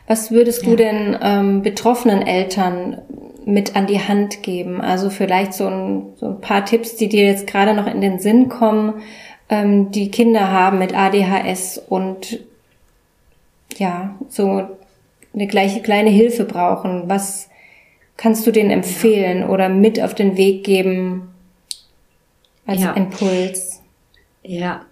Was 0.07 0.31
würdest 0.31 0.65
du 0.65 0.75
denn 0.75 1.17
ähm, 1.21 1.61
betroffenen 1.61 2.21
Eltern 2.21 3.01
mit 3.45 3.75
an 3.75 3.87
die 3.87 4.01
Hand 4.01 4.43
geben? 4.43 4.81
Also 4.81 5.09
vielleicht 5.09 5.53
so 5.53 5.67
ein, 5.67 6.13
so 6.17 6.27
ein 6.27 6.41
paar 6.41 6.65
Tipps, 6.65 6.95
die 6.95 7.09
dir 7.09 7.25
jetzt 7.25 7.47
gerade 7.47 7.73
noch 7.73 7.87
in 7.87 8.01
den 8.01 8.19
Sinn 8.19 8.49
kommen, 8.49 9.01
ähm, 9.49 9.91
die 9.91 10.11
Kinder 10.11 10.51
haben 10.51 10.79
mit 10.79 10.95
ADHS 10.95 11.77
und 11.77 12.39
ja, 13.77 14.15
so 14.29 14.67
eine 15.33 15.47
gleiche 15.47 15.81
kleine 15.81 16.09
Hilfe 16.09 16.45
brauchen. 16.45 17.03
Was 17.07 17.49
kannst 18.17 18.45
du 18.45 18.51
denen 18.51 18.71
empfehlen 18.71 19.47
oder 19.47 19.69
mit 19.69 20.01
auf 20.01 20.13
den 20.13 20.37
Weg 20.37 20.63
geben 20.63 21.33
als 22.65 22.81
ja. 22.81 22.93
Impuls? 22.93 23.81
Ja, 24.43 24.85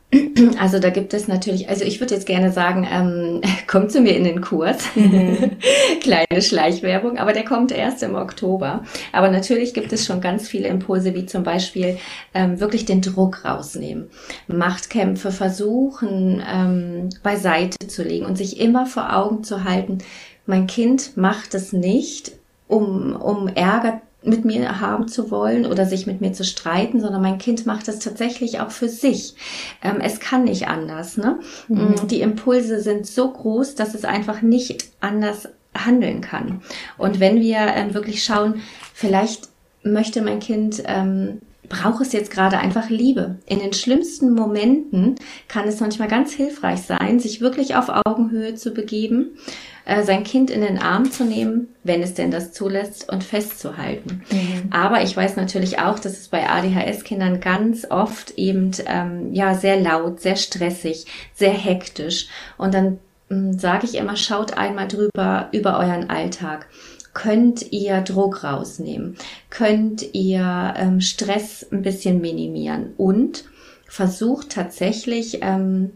also 0.59 0.79
da 0.79 0.89
gibt 0.89 1.13
es 1.13 1.27
natürlich, 1.27 1.69
also 1.69 1.85
ich 1.85 1.99
würde 1.99 2.13
jetzt 2.13 2.27
gerne 2.27 2.51
sagen, 2.51 2.87
ähm, 2.91 3.41
kommt 3.67 3.91
zu 3.91 4.01
mir 4.01 4.15
in 4.15 4.23
den 4.23 4.41
Kurs. 4.41 4.83
Mhm. 4.95 5.51
Kleine 6.01 6.41
Schleichwerbung, 6.41 7.17
aber 7.17 7.33
der 7.33 7.45
kommt 7.45 7.71
erst 7.71 8.03
im 8.03 8.15
Oktober. 8.15 8.83
Aber 9.11 9.29
natürlich 9.29 9.73
gibt 9.73 9.93
es 9.93 10.05
schon 10.05 10.21
ganz 10.21 10.47
viele 10.47 10.67
Impulse, 10.67 11.15
wie 11.15 11.25
zum 11.25 11.43
Beispiel 11.43 11.97
ähm, 12.33 12.59
wirklich 12.59 12.85
den 12.85 13.01
Druck 13.01 13.45
rausnehmen, 13.45 14.09
Machtkämpfe 14.47 15.31
versuchen 15.31 16.43
ähm, 16.47 17.09
beiseite 17.23 17.87
zu 17.87 18.03
legen 18.03 18.25
und 18.25 18.37
sich 18.37 18.59
immer 18.59 18.85
vor 18.85 19.15
Augen 19.15 19.43
zu 19.43 19.63
halten, 19.63 19.99
mein 20.45 20.67
Kind 20.67 21.15
macht 21.17 21.53
es 21.53 21.71
nicht, 21.71 22.33
um, 22.67 23.15
um 23.15 23.47
Ärger 23.47 24.01
mit 24.23 24.45
mir 24.45 24.79
haben 24.79 25.07
zu 25.07 25.31
wollen 25.31 25.65
oder 25.65 25.85
sich 25.85 26.05
mit 26.05 26.21
mir 26.21 26.33
zu 26.33 26.43
streiten, 26.43 26.99
sondern 26.99 27.21
mein 27.21 27.39
Kind 27.39 27.65
macht 27.65 27.87
das 27.87 27.99
tatsächlich 27.99 28.59
auch 28.59 28.71
für 28.71 28.87
sich. 28.87 29.35
Ähm, 29.83 29.99
es 29.99 30.19
kann 30.19 30.43
nicht 30.43 30.67
anders. 30.67 31.17
Ne? 31.17 31.39
Mhm. 31.67 31.95
Mm, 31.95 32.07
die 32.07 32.21
Impulse 32.21 32.81
sind 32.81 33.07
so 33.07 33.31
groß, 33.31 33.75
dass 33.75 33.95
es 33.95 34.05
einfach 34.05 34.41
nicht 34.41 34.85
anders 34.99 35.49
handeln 35.73 36.21
kann. 36.21 36.61
Und 36.97 37.19
wenn 37.19 37.39
wir 37.39 37.57
ähm, 37.57 37.93
wirklich 37.93 38.23
schauen, 38.23 38.61
vielleicht 38.93 39.49
möchte 39.83 40.21
mein 40.21 40.39
Kind 40.39 40.83
ähm, 40.85 41.41
braucht 41.71 42.01
es 42.01 42.11
jetzt 42.11 42.31
gerade 42.31 42.59
einfach 42.59 42.89
Liebe. 42.89 43.37
In 43.45 43.59
den 43.59 43.73
schlimmsten 43.73 44.33
Momenten 44.33 45.15
kann 45.47 45.67
es 45.67 45.79
manchmal 45.79 46.09
ganz 46.09 46.33
hilfreich 46.33 46.81
sein, 46.81 47.19
sich 47.19 47.41
wirklich 47.41 47.75
auf 47.75 47.89
Augenhöhe 48.05 48.55
zu 48.55 48.71
begeben 48.71 49.37
äh, 49.85 50.03
sein 50.03 50.23
Kind 50.23 50.49
in 50.49 50.61
den 50.61 50.77
Arm 50.77 51.11
zu 51.11 51.23
nehmen, 51.23 51.69
wenn 51.83 52.03
es 52.03 52.13
denn 52.13 52.29
das 52.29 52.51
zulässt, 52.51 53.11
und 53.11 53.23
festzuhalten. 53.23 54.21
Mhm. 54.31 54.69
Aber 54.71 55.01
ich 55.01 55.15
weiß 55.15 55.37
natürlich 55.37 55.79
auch, 55.79 55.97
dass 55.97 56.19
es 56.19 56.27
bei 56.27 56.49
ADHS-Kindern 56.49 57.39
ganz 57.39 57.89
oft 57.89 58.31
eben 58.37 58.71
ähm, 58.85 59.33
ja 59.33 59.55
sehr 59.55 59.79
laut, 59.79 60.19
sehr 60.19 60.35
stressig, 60.35 61.05
sehr 61.33 61.53
hektisch. 61.53 62.27
Und 62.57 62.73
dann 62.73 62.99
ähm, 63.29 63.57
sage 63.57 63.85
ich 63.85 63.95
immer, 63.95 64.15
schaut 64.17 64.57
einmal 64.57 64.87
drüber 64.87 65.49
über 65.51 65.79
euren 65.79 66.09
Alltag 66.09 66.67
könnt 67.13 67.71
ihr 67.71 68.01
Druck 68.01 68.43
rausnehmen, 68.43 69.17
könnt 69.49 70.13
ihr 70.13 70.73
ähm, 70.77 71.01
Stress 71.01 71.65
ein 71.71 71.81
bisschen 71.81 72.21
minimieren 72.21 72.93
und 72.97 73.45
versucht 73.87 74.49
tatsächlich 74.51 75.39
ähm, 75.41 75.91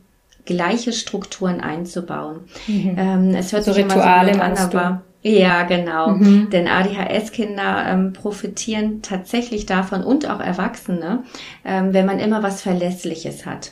gleiche 0.46 0.94
Strukturen 0.94 1.62
einzubauen. 1.62 2.42
Mhm. 2.68 2.96
Ähm, 2.98 3.36
es 3.36 3.54
hört 3.54 3.64
so 3.64 3.74
sich 3.74 3.86
Rituale 3.86 4.32
immer 4.32 4.56
so 4.56 4.62
an, 4.62 4.70
aber 4.70 5.02
ja, 5.22 5.64
genau. 5.64 6.10
Mhm. 6.10 6.50
Denn 6.52 6.68
ADHS-Kinder 6.68 7.86
ähm, 7.88 8.14
profitieren 8.14 9.02
tatsächlich 9.02 9.66
davon 9.66 10.04
und 10.04 10.30
auch 10.30 10.40
Erwachsene, 10.40 11.24
ähm, 11.64 11.94
wenn 11.94 12.06
man 12.06 12.20
immer 12.20 12.44
was 12.44 12.62
Verlässliches 12.62 13.46
hat. 13.46 13.72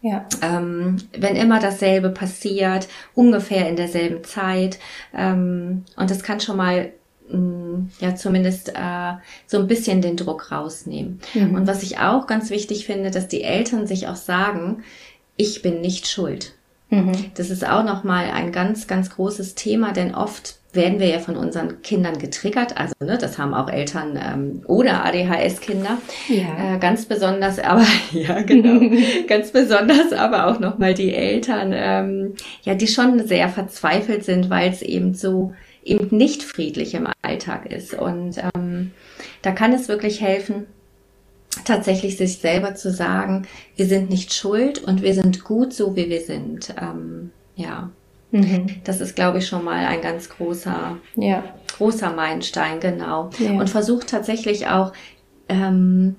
Ja. 0.00 0.26
Ähm, 0.42 0.96
wenn 1.16 1.36
immer 1.36 1.60
dasselbe 1.60 2.10
passiert, 2.10 2.88
ungefähr 3.14 3.68
in 3.68 3.76
derselben 3.76 4.22
Zeit. 4.24 4.78
Ähm, 5.14 5.84
und 5.96 6.10
das 6.10 6.22
kann 6.22 6.40
schon 6.40 6.56
mal 6.56 6.92
mm, 7.30 7.90
ja 8.00 8.14
zumindest 8.14 8.70
äh, 8.70 9.14
so 9.46 9.58
ein 9.58 9.66
bisschen 9.66 10.00
den 10.00 10.16
Druck 10.16 10.52
rausnehmen. 10.52 11.20
Mhm. 11.34 11.54
Und 11.54 11.66
was 11.66 11.82
ich 11.82 11.98
auch 11.98 12.26
ganz 12.26 12.50
wichtig 12.50 12.86
finde, 12.86 13.10
dass 13.10 13.28
die 13.28 13.42
Eltern 13.42 13.86
sich 13.86 14.06
auch 14.06 14.16
sagen, 14.16 14.84
ich 15.36 15.62
bin 15.62 15.80
nicht 15.80 16.06
schuld. 16.06 16.54
Mhm. 16.90 17.32
Das 17.34 17.50
ist 17.50 17.66
auch 17.66 17.84
nochmal 17.84 18.30
ein 18.30 18.52
ganz, 18.52 18.86
ganz 18.86 19.10
großes 19.10 19.56
Thema, 19.56 19.92
denn 19.92 20.14
oft 20.14 20.57
werden 20.72 21.00
wir 21.00 21.06
ja 21.08 21.18
von 21.18 21.36
unseren 21.36 21.80
Kindern 21.82 22.18
getriggert. 22.18 22.76
Also 22.76 22.94
ne, 23.00 23.16
das 23.18 23.38
haben 23.38 23.54
auch 23.54 23.70
Eltern 23.70 24.18
ähm, 24.22 24.62
oder 24.66 25.04
ADHS-Kinder. 25.04 25.98
Ja. 26.28 26.74
Äh, 26.74 26.78
ganz 26.78 27.06
besonders, 27.06 27.58
aber 27.64 27.86
ja 28.12 28.42
genau, 28.42 28.80
ganz 29.28 29.50
besonders, 29.50 30.12
aber 30.12 30.46
auch 30.46 30.60
nochmal 30.60 30.94
die 30.94 31.14
Eltern, 31.14 31.72
ähm, 31.74 32.34
ja, 32.62 32.74
die 32.74 32.88
schon 32.88 33.26
sehr 33.26 33.48
verzweifelt 33.48 34.24
sind, 34.24 34.50
weil 34.50 34.70
es 34.70 34.82
eben 34.82 35.14
so 35.14 35.52
eben 35.84 36.14
nicht 36.14 36.42
friedlich 36.42 36.94
im 36.94 37.08
Alltag 37.22 37.72
ist. 37.72 37.94
Und 37.94 38.36
ähm, 38.54 38.92
da 39.40 39.52
kann 39.52 39.72
es 39.72 39.88
wirklich 39.88 40.20
helfen, 40.20 40.66
tatsächlich 41.64 42.16
sich 42.16 42.38
selber 42.38 42.74
zu 42.74 42.90
sagen, 42.90 43.46
wir 43.76 43.86
sind 43.86 44.10
nicht 44.10 44.34
schuld 44.34 44.82
und 44.82 45.02
wir 45.02 45.14
sind 45.14 45.44
gut 45.44 45.72
so, 45.72 45.96
wie 45.96 46.10
wir 46.10 46.20
sind. 46.20 46.74
Ähm, 46.80 47.30
ja, 47.56 47.90
mhm. 48.30 48.66
das 48.84 49.00
ist, 49.00 49.16
glaube 49.16 49.38
ich, 49.38 49.46
schon 49.46 49.64
mal 49.64 49.86
ein 49.86 50.00
ganz 50.00 50.28
großer, 50.28 50.96
ja. 51.16 51.44
großer 51.76 52.12
Meilenstein, 52.12 52.80
genau. 52.80 53.30
Ja. 53.38 53.52
Und 53.52 53.70
versucht 53.70 54.08
tatsächlich 54.08 54.68
auch, 54.68 54.92
ähm, 55.48 56.16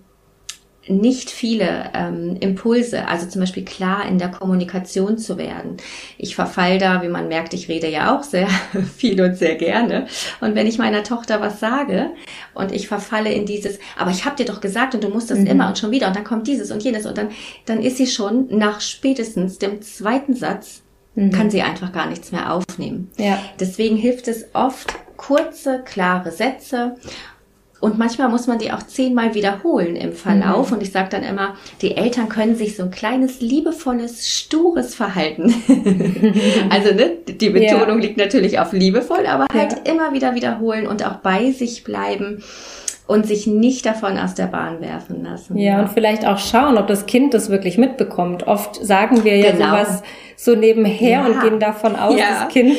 nicht 0.89 1.29
viele 1.29 1.91
ähm, 1.93 2.37
Impulse, 2.39 3.07
also 3.07 3.27
zum 3.27 3.41
Beispiel 3.41 3.63
klar 3.63 4.07
in 4.07 4.17
der 4.17 4.29
Kommunikation 4.29 5.17
zu 5.17 5.37
werden. 5.37 5.77
Ich 6.17 6.35
verfall 6.35 6.79
da, 6.79 7.03
wie 7.03 7.09
man 7.09 7.27
merkt, 7.27 7.53
ich 7.53 7.69
rede 7.69 7.87
ja 7.87 8.15
auch 8.15 8.23
sehr 8.23 8.47
viel 8.97 9.21
und 9.21 9.35
sehr 9.35 9.55
gerne. 9.55 10.07
Und 10.41 10.55
wenn 10.55 10.67
ich 10.67 10.79
meiner 10.79 11.03
Tochter 11.03 11.41
was 11.41 11.59
sage 11.59 12.09
und 12.55 12.71
ich 12.71 12.87
verfalle 12.87 13.31
in 13.31 13.45
dieses, 13.45 13.77
aber 13.97 14.11
ich 14.11 14.25
habe 14.25 14.35
dir 14.35 14.45
doch 14.45 14.61
gesagt 14.61 14.95
und 14.95 15.03
du 15.03 15.09
musst 15.09 15.29
das 15.29 15.39
mhm. 15.39 15.47
immer 15.47 15.67
und 15.67 15.77
schon 15.77 15.91
wieder 15.91 16.07
und 16.07 16.15
dann 16.15 16.23
kommt 16.23 16.47
dieses 16.47 16.71
und 16.71 16.83
jenes 16.83 17.05
und 17.05 17.17
dann, 17.17 17.29
dann 17.65 17.81
ist 17.81 17.97
sie 17.97 18.07
schon 18.07 18.47
nach 18.49 18.81
spätestens 18.81 19.59
dem 19.59 19.81
zweiten 19.81 20.33
Satz 20.33 20.81
mhm. 21.27 21.31
kann 21.31 21.49
sie 21.49 21.61
einfach 21.61 21.91
gar 21.91 22.07
nichts 22.07 22.31
mehr 22.31 22.53
aufnehmen. 22.53 23.11
Ja. 23.17 23.39
Deswegen 23.59 23.95
hilft 23.95 24.27
es 24.27 24.45
oft 24.53 24.93
kurze, 25.17 25.83
klare 25.85 26.31
Sätze 26.31 26.95
und 27.81 27.97
manchmal 27.97 28.29
muss 28.29 28.47
man 28.47 28.59
die 28.59 28.71
auch 28.71 28.83
zehnmal 28.83 29.35
wiederholen 29.35 29.95
im 29.95 30.13
Verlauf. 30.13 30.69
Mhm. 30.69 30.77
Und 30.77 30.83
ich 30.83 30.91
sage 30.91 31.09
dann 31.09 31.23
immer, 31.23 31.55
die 31.81 31.95
Eltern 31.95 32.27
können 32.27 32.55
sich 32.55 32.75
so 32.75 32.83
ein 32.83 32.91
kleines, 32.91 33.39
liebevolles, 33.39 34.27
stures 34.29 34.95
Verhalten. 34.95 35.53
also 36.69 36.93
ne, 36.93 37.11
die 37.27 37.49
Betonung 37.49 37.99
ja. 37.99 38.07
liegt 38.07 38.17
natürlich 38.17 38.59
auf 38.59 38.73
liebevoll, 38.73 39.25
aber 39.25 39.45
halt 39.53 39.73
ja. 39.73 39.93
immer 39.93 40.13
wieder 40.13 40.35
wiederholen 40.35 40.87
und 40.87 41.05
auch 41.05 41.17
bei 41.17 41.51
sich 41.51 41.83
bleiben 41.83 42.43
und 43.09 43.25
sich 43.25 43.47
nicht 43.47 43.87
davon 43.87 44.19
aus 44.19 44.35
der 44.35 44.45
Bahn 44.45 44.81
werfen 44.81 45.23
lassen. 45.23 45.57
Ja, 45.57 45.71
ja, 45.71 45.79
und 45.79 45.89
vielleicht 45.89 46.27
auch 46.27 46.37
schauen, 46.37 46.77
ob 46.77 46.85
das 46.85 47.07
Kind 47.07 47.33
das 47.33 47.49
wirklich 47.49 47.79
mitbekommt. 47.79 48.45
Oft 48.45 48.75
sagen 48.75 49.23
wir 49.23 49.35
ja 49.35 49.51
genau. 49.51 49.71
sowas 49.71 50.03
so 50.35 50.53
nebenher 50.53 51.09
ja. 51.09 51.25
und 51.25 51.41
gehen 51.41 51.59
davon 51.59 51.95
aus, 51.95 52.15
ja. 52.15 52.43
das 52.43 52.49
Kind 52.49 52.77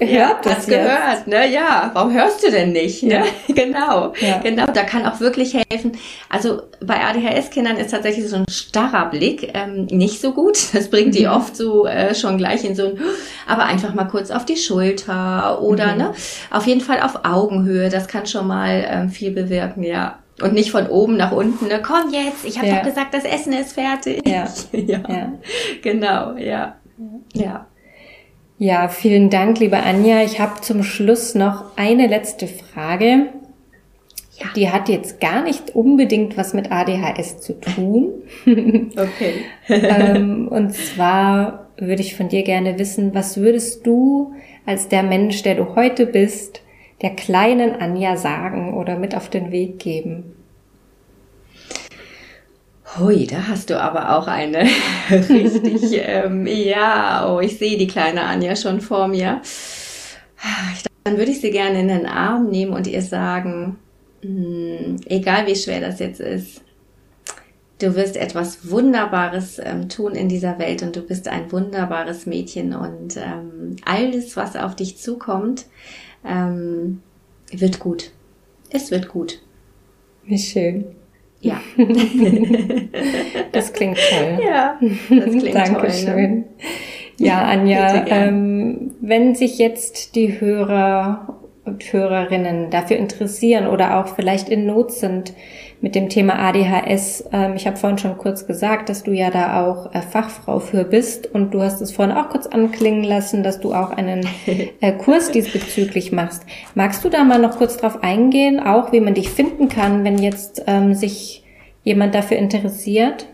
ja, 0.00 0.40
das 0.42 0.66
gehört, 0.66 1.26
ne? 1.26 1.50
Ja, 1.50 1.90
warum 1.94 2.12
hörst 2.12 2.42
du 2.42 2.50
denn 2.50 2.72
nicht? 2.72 3.02
Ne? 3.02 3.14
Ja. 3.14 3.24
genau, 3.54 4.12
ja. 4.20 4.38
genau. 4.42 4.66
Da 4.66 4.82
kann 4.82 5.06
auch 5.06 5.20
wirklich 5.20 5.54
helfen. 5.54 5.92
Also 6.28 6.62
bei 6.84 6.96
ADHS-Kindern 6.96 7.76
ist 7.76 7.90
tatsächlich 7.90 8.28
so 8.28 8.36
ein 8.36 8.44
starrer 8.48 9.10
Blick 9.10 9.52
ähm, 9.54 9.86
nicht 9.86 10.20
so 10.20 10.32
gut. 10.32 10.74
Das 10.74 10.90
bringt 10.90 11.14
die 11.14 11.26
mhm. 11.26 11.32
oft 11.32 11.56
so 11.56 11.86
äh, 11.86 12.14
schon 12.14 12.38
gleich 12.38 12.64
in 12.64 12.74
so 12.74 12.88
ein, 12.88 12.98
aber 13.46 13.64
einfach 13.64 13.94
mal 13.94 14.04
kurz 14.04 14.30
auf 14.30 14.44
die 14.44 14.56
Schulter 14.56 15.62
oder 15.62 15.92
mhm. 15.92 15.98
ne, 15.98 16.14
auf 16.50 16.66
jeden 16.66 16.80
Fall 16.80 17.00
auf 17.00 17.24
Augenhöhe. 17.24 17.88
Das 17.88 18.08
kann 18.08 18.26
schon 18.26 18.46
mal 18.46 18.84
ähm, 18.88 19.10
viel 19.10 19.30
bewirken, 19.30 19.82
ja. 19.82 20.18
Und 20.42 20.52
nicht 20.52 20.72
von 20.72 20.88
oben 20.88 21.16
nach 21.16 21.30
unten, 21.30 21.68
ne? 21.68 21.80
komm 21.80 22.10
jetzt, 22.10 22.44
ich 22.44 22.58
habe 22.58 22.66
ja. 22.66 22.76
doch 22.76 22.82
gesagt, 22.82 23.14
das 23.14 23.24
Essen 23.24 23.52
ist 23.52 23.74
fertig. 23.74 24.26
Ja. 24.26 24.48
ja. 24.72 25.00
ja. 25.08 25.32
Genau, 25.80 26.36
ja. 26.36 26.74
Ja. 27.34 27.66
Ja, 28.58 28.88
vielen 28.88 29.30
Dank, 29.30 29.58
liebe 29.58 29.78
Anja. 29.78 30.22
Ich 30.22 30.38
habe 30.38 30.60
zum 30.60 30.84
Schluss 30.84 31.34
noch 31.34 31.76
eine 31.76 32.06
letzte 32.06 32.46
Frage. 32.46 33.26
Ja. 34.38 34.46
Die 34.54 34.70
hat 34.70 34.88
jetzt 34.88 35.20
gar 35.20 35.42
nicht 35.42 35.74
unbedingt 35.74 36.36
was 36.36 36.54
mit 36.54 36.70
ADHS 36.70 37.40
zu 37.40 37.58
tun. 37.60 38.12
okay. 38.46 39.34
ähm, 39.68 40.48
und 40.48 40.72
zwar 40.72 41.66
würde 41.76 42.02
ich 42.02 42.16
von 42.16 42.28
dir 42.28 42.44
gerne 42.44 42.78
wissen, 42.78 43.14
was 43.14 43.36
würdest 43.38 43.86
du 43.86 44.32
als 44.66 44.88
der 44.88 45.02
Mensch, 45.02 45.42
der 45.42 45.56
du 45.56 45.74
heute 45.74 46.06
bist, 46.06 46.62
der 47.02 47.10
kleinen 47.10 47.74
Anja 47.80 48.16
sagen 48.16 48.74
oder 48.74 48.96
mit 48.96 49.16
auf 49.16 49.28
den 49.28 49.50
Weg 49.50 49.80
geben? 49.80 50.33
Hui, 52.96 53.26
da 53.26 53.48
hast 53.48 53.70
du 53.70 53.80
aber 53.80 54.16
auch 54.16 54.28
eine 54.28 54.68
richtig, 55.10 56.00
ähm, 56.06 56.46
ja, 56.46 57.28
oh, 57.28 57.40
ich 57.40 57.58
sehe 57.58 57.76
die 57.76 57.88
kleine 57.88 58.22
Anja 58.22 58.54
schon 58.54 58.80
vor 58.80 59.08
mir. 59.08 59.40
Dann 61.02 61.18
würde 61.18 61.32
ich 61.32 61.40
sie 61.40 61.50
gerne 61.50 61.80
in 61.80 61.88
den 61.88 62.06
Arm 62.06 62.50
nehmen 62.50 62.72
und 62.72 62.86
ihr 62.86 63.02
sagen, 63.02 63.78
mh, 64.22 64.28
hm, 64.28 64.96
egal 65.06 65.46
wie 65.46 65.56
schwer 65.56 65.80
das 65.80 65.98
jetzt 65.98 66.20
ist, 66.20 66.62
du 67.80 67.96
wirst 67.96 68.16
etwas 68.16 68.70
Wunderbares 68.70 69.58
ähm, 69.58 69.88
tun 69.88 70.14
in 70.14 70.28
dieser 70.28 70.58
Welt 70.60 70.82
und 70.82 70.94
du 70.94 71.02
bist 71.02 71.26
ein 71.26 71.50
wunderbares 71.50 72.26
Mädchen 72.26 72.74
und 72.74 73.16
ähm, 73.16 73.74
alles, 73.84 74.36
was 74.36 74.54
auf 74.54 74.76
dich 74.76 74.98
zukommt, 74.98 75.66
ähm, 76.24 77.02
wird 77.50 77.80
gut. 77.80 78.12
Es 78.70 78.92
wird 78.92 79.08
gut. 79.08 79.40
Wie 80.24 80.38
schön. 80.38 80.94
Ja. 81.44 81.60
das 83.52 83.72
klingt 83.74 83.98
toll. 83.98 84.38
Ja, 84.42 84.78
das 84.80 85.08
klingt 85.08 85.54
Dankeschön. 85.54 86.06
toll. 86.06 86.16
Ne? 86.16 86.44
Ja, 87.18 87.42
Anja, 87.44 88.06
ähm, 88.06 88.92
wenn 89.00 89.34
sich 89.34 89.58
jetzt 89.58 90.14
die 90.14 90.40
Hörer 90.40 91.40
und 91.66 91.92
Hörerinnen 91.92 92.70
dafür 92.70 92.96
interessieren 92.96 93.66
oder 93.66 93.98
auch 93.98 94.08
vielleicht 94.08 94.48
in 94.48 94.64
Not 94.64 94.92
sind 94.92 95.34
mit 95.84 95.94
dem 95.94 96.08
Thema 96.08 96.38
ADHS. 96.38 97.24
Ähm, 97.30 97.56
ich 97.56 97.66
habe 97.66 97.76
vorhin 97.76 97.98
schon 97.98 98.16
kurz 98.16 98.46
gesagt, 98.46 98.88
dass 98.88 99.02
du 99.02 99.10
ja 99.10 99.30
da 99.30 99.66
auch 99.66 99.94
äh, 99.94 100.00
Fachfrau 100.00 100.58
für 100.58 100.82
bist 100.82 101.26
und 101.26 101.52
du 101.52 101.60
hast 101.60 101.82
es 101.82 101.92
vorhin 101.92 102.16
auch 102.16 102.30
kurz 102.30 102.46
anklingen 102.46 103.04
lassen, 103.04 103.42
dass 103.42 103.60
du 103.60 103.74
auch 103.74 103.90
einen 103.90 104.26
äh, 104.80 104.92
Kurs 104.92 105.30
diesbezüglich 105.30 106.10
machst. 106.10 106.44
Magst 106.74 107.04
du 107.04 107.10
da 107.10 107.22
mal 107.22 107.38
noch 107.38 107.58
kurz 107.58 107.76
drauf 107.76 108.02
eingehen, 108.02 108.60
auch 108.60 108.92
wie 108.92 109.00
man 109.00 109.12
dich 109.12 109.28
finden 109.28 109.68
kann, 109.68 110.04
wenn 110.04 110.16
jetzt 110.16 110.64
ähm, 110.66 110.94
sich 110.94 111.44
jemand 111.82 112.14
dafür 112.14 112.38
interessiert? 112.38 113.26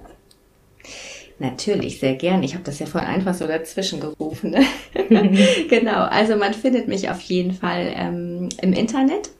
Natürlich, 1.38 2.00
sehr 2.00 2.16
gern. 2.16 2.42
Ich 2.42 2.54
habe 2.54 2.64
das 2.64 2.80
ja 2.80 2.86
vorhin 2.86 3.10
einfach 3.10 3.34
so 3.34 3.46
dazwischen 3.46 4.00
gerufen. 4.00 4.50
Ne? 4.50 4.64
genau, 5.68 6.02
also 6.02 6.34
man 6.34 6.52
findet 6.52 6.88
mich 6.88 7.10
auf 7.10 7.20
jeden 7.20 7.52
Fall 7.52 7.94
ähm, 7.96 8.48
im 8.60 8.72
Internet 8.72 9.30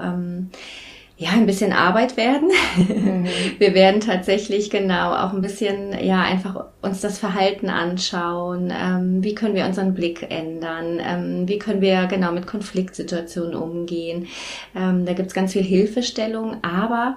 ja, 1.20 1.30
ein 1.30 1.46
bisschen 1.46 1.72
Arbeit 1.72 2.16
werden. 2.16 2.48
Mhm. 2.76 3.26
Wir 3.58 3.74
werden 3.74 4.00
tatsächlich 4.00 4.70
genau 4.70 5.12
auch 5.12 5.32
ein 5.32 5.42
bisschen, 5.42 5.92
ja, 6.00 6.22
einfach 6.22 6.66
uns 6.80 7.00
das 7.00 7.18
Verhalten 7.18 7.68
anschauen. 7.68 8.72
Ähm, 8.72 9.24
wie 9.24 9.34
können 9.34 9.56
wir 9.56 9.66
unseren 9.66 9.94
Blick 9.94 10.30
ändern? 10.30 11.00
Ähm, 11.04 11.48
wie 11.48 11.58
können 11.58 11.80
wir 11.80 12.06
genau 12.06 12.30
mit 12.30 12.46
Konfliktsituationen 12.46 13.56
umgehen? 13.56 14.28
Ähm, 14.76 15.06
da 15.06 15.12
gibt's 15.12 15.34
ganz 15.34 15.54
viel 15.54 15.64
Hilfestellung, 15.64 16.58
aber 16.62 17.16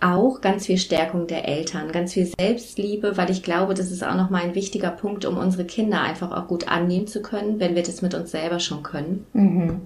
auch 0.00 0.40
ganz 0.40 0.66
viel 0.66 0.78
Stärkung 0.78 1.26
der 1.26 1.48
Eltern, 1.48 1.90
ganz 1.90 2.12
viel 2.12 2.26
Selbstliebe, 2.26 3.16
weil 3.16 3.30
ich 3.30 3.42
glaube, 3.42 3.74
das 3.74 3.90
ist 3.90 4.04
auch 4.04 4.14
nochmal 4.14 4.42
ein 4.42 4.54
wichtiger 4.54 4.90
Punkt, 4.90 5.24
um 5.24 5.38
unsere 5.38 5.64
Kinder 5.64 6.02
einfach 6.02 6.30
auch 6.30 6.46
gut 6.46 6.68
annehmen 6.68 7.08
zu 7.08 7.20
können, 7.20 7.58
wenn 7.58 7.74
wir 7.74 7.82
das 7.82 8.02
mit 8.02 8.14
uns 8.14 8.30
selber 8.30 8.60
schon 8.60 8.82
können. 8.84 9.26
Mhm. 9.32 9.80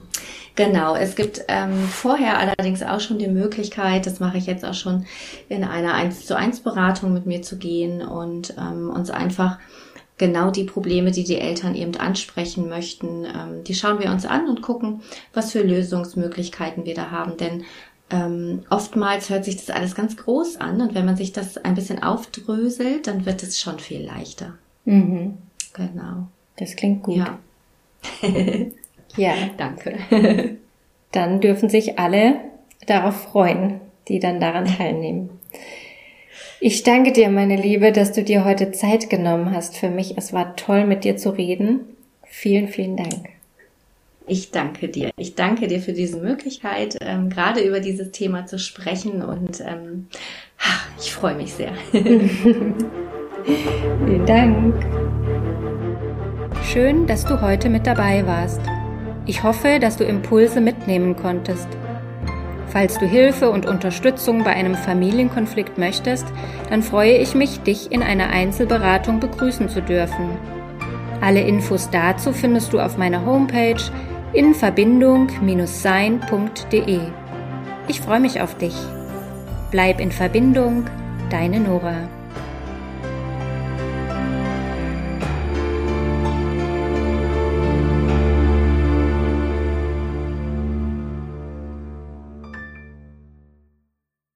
Genau, 0.58 0.96
es 0.96 1.14
gibt 1.14 1.44
ähm, 1.46 1.84
vorher 1.84 2.36
allerdings 2.36 2.82
auch 2.82 2.98
schon 2.98 3.20
die 3.20 3.28
Möglichkeit, 3.28 4.06
das 4.06 4.18
mache 4.18 4.38
ich 4.38 4.46
jetzt 4.46 4.64
auch 4.64 4.74
schon 4.74 5.06
in 5.48 5.62
einer 5.62 5.94
1 5.94 6.26
zu 6.26 6.36
1 6.36 6.62
Beratung 6.64 7.12
mit 7.14 7.26
mir 7.26 7.42
zu 7.42 7.58
gehen 7.58 8.02
und 8.02 8.54
ähm, 8.58 8.90
uns 8.90 9.08
einfach 9.08 9.60
genau 10.16 10.50
die 10.50 10.64
Probleme, 10.64 11.12
die 11.12 11.22
die 11.22 11.38
Eltern 11.38 11.76
eben 11.76 11.94
ansprechen 11.94 12.68
möchten, 12.68 13.24
ähm, 13.24 13.62
die 13.62 13.74
schauen 13.76 14.00
wir 14.00 14.10
uns 14.10 14.26
an 14.26 14.48
und 14.48 14.60
gucken, 14.60 15.02
was 15.32 15.52
für 15.52 15.62
Lösungsmöglichkeiten 15.62 16.84
wir 16.84 16.96
da 16.96 17.12
haben. 17.12 17.36
Denn 17.36 17.62
ähm, 18.10 18.64
oftmals 18.68 19.30
hört 19.30 19.44
sich 19.44 19.58
das 19.58 19.70
alles 19.70 19.94
ganz 19.94 20.16
groß 20.16 20.56
an 20.56 20.80
und 20.80 20.92
wenn 20.96 21.06
man 21.06 21.16
sich 21.16 21.32
das 21.32 21.56
ein 21.56 21.76
bisschen 21.76 22.02
aufdröselt, 22.02 23.06
dann 23.06 23.26
wird 23.26 23.44
es 23.44 23.60
schon 23.60 23.78
viel 23.78 24.04
leichter. 24.04 24.54
Mhm. 24.86 25.38
Genau. 25.72 26.26
Das 26.56 26.74
klingt 26.74 27.04
gut. 27.04 27.18
Ja. 27.18 27.38
ja. 29.18 29.34
Danke. 29.56 29.98
dann 31.12 31.40
dürfen 31.40 31.68
sich 31.68 31.98
alle 31.98 32.36
darauf 32.86 33.22
freuen, 33.22 33.80
die 34.08 34.20
dann 34.20 34.40
daran 34.40 34.64
teilnehmen. 34.64 35.30
Ich 36.60 36.82
danke 36.82 37.12
dir, 37.12 37.30
meine 37.30 37.54
Liebe, 37.56 37.92
dass 37.92 38.10
du 38.12 38.24
dir 38.24 38.44
heute 38.44 38.72
Zeit 38.72 39.08
genommen 39.10 39.54
hast 39.54 39.76
für 39.76 39.90
mich. 39.90 40.18
Es 40.18 40.32
war 40.32 40.56
toll, 40.56 40.86
mit 40.86 41.04
dir 41.04 41.16
zu 41.16 41.30
reden. 41.30 41.82
Vielen, 42.24 42.66
vielen 42.68 42.96
Dank. 42.96 43.28
Ich 44.26 44.50
danke 44.50 44.88
dir. 44.88 45.12
Ich 45.16 45.36
danke 45.36 45.68
dir 45.68 45.80
für 45.80 45.92
diese 45.92 46.16
Möglichkeit, 46.18 46.96
ähm, 47.00 47.30
gerade 47.30 47.60
über 47.60 47.78
dieses 47.80 48.10
Thema 48.10 48.46
zu 48.46 48.58
sprechen 48.58 49.22
und 49.22 49.60
ähm, 49.60 50.08
ich 50.98 51.12
freue 51.12 51.34
mich 51.34 51.54
sehr. 51.54 51.72
Vielen 51.92 52.74
Dank. 54.26 54.74
Schön, 56.64 57.06
dass 57.06 57.24
du 57.24 57.40
heute 57.40 57.70
mit 57.70 57.86
dabei 57.86 58.26
warst. 58.26 58.60
Ich 59.28 59.42
hoffe, 59.42 59.78
dass 59.78 59.98
du 59.98 60.04
Impulse 60.04 60.62
mitnehmen 60.62 61.14
konntest. 61.14 61.68
Falls 62.68 62.98
du 62.98 63.06
Hilfe 63.06 63.50
und 63.50 63.66
Unterstützung 63.66 64.42
bei 64.42 64.52
einem 64.52 64.74
Familienkonflikt 64.74 65.76
möchtest, 65.76 66.24
dann 66.70 66.82
freue 66.82 67.18
ich 67.18 67.34
mich, 67.34 67.60
dich 67.60 67.92
in 67.92 68.02
einer 68.02 68.30
Einzelberatung 68.30 69.20
begrüßen 69.20 69.68
zu 69.68 69.82
dürfen. 69.82 70.30
Alle 71.20 71.42
Infos 71.42 71.90
dazu 71.90 72.32
findest 72.32 72.72
du 72.72 72.80
auf 72.80 72.96
meiner 72.96 73.26
Homepage 73.26 73.82
in 74.32 74.54
Verbindung-sein.de. 74.54 77.00
Ich 77.86 78.00
freue 78.00 78.20
mich 78.20 78.40
auf 78.40 78.56
dich. 78.56 78.76
Bleib 79.70 80.00
in 80.00 80.10
Verbindung, 80.10 80.86
deine 81.28 81.60
Nora. 81.60 82.08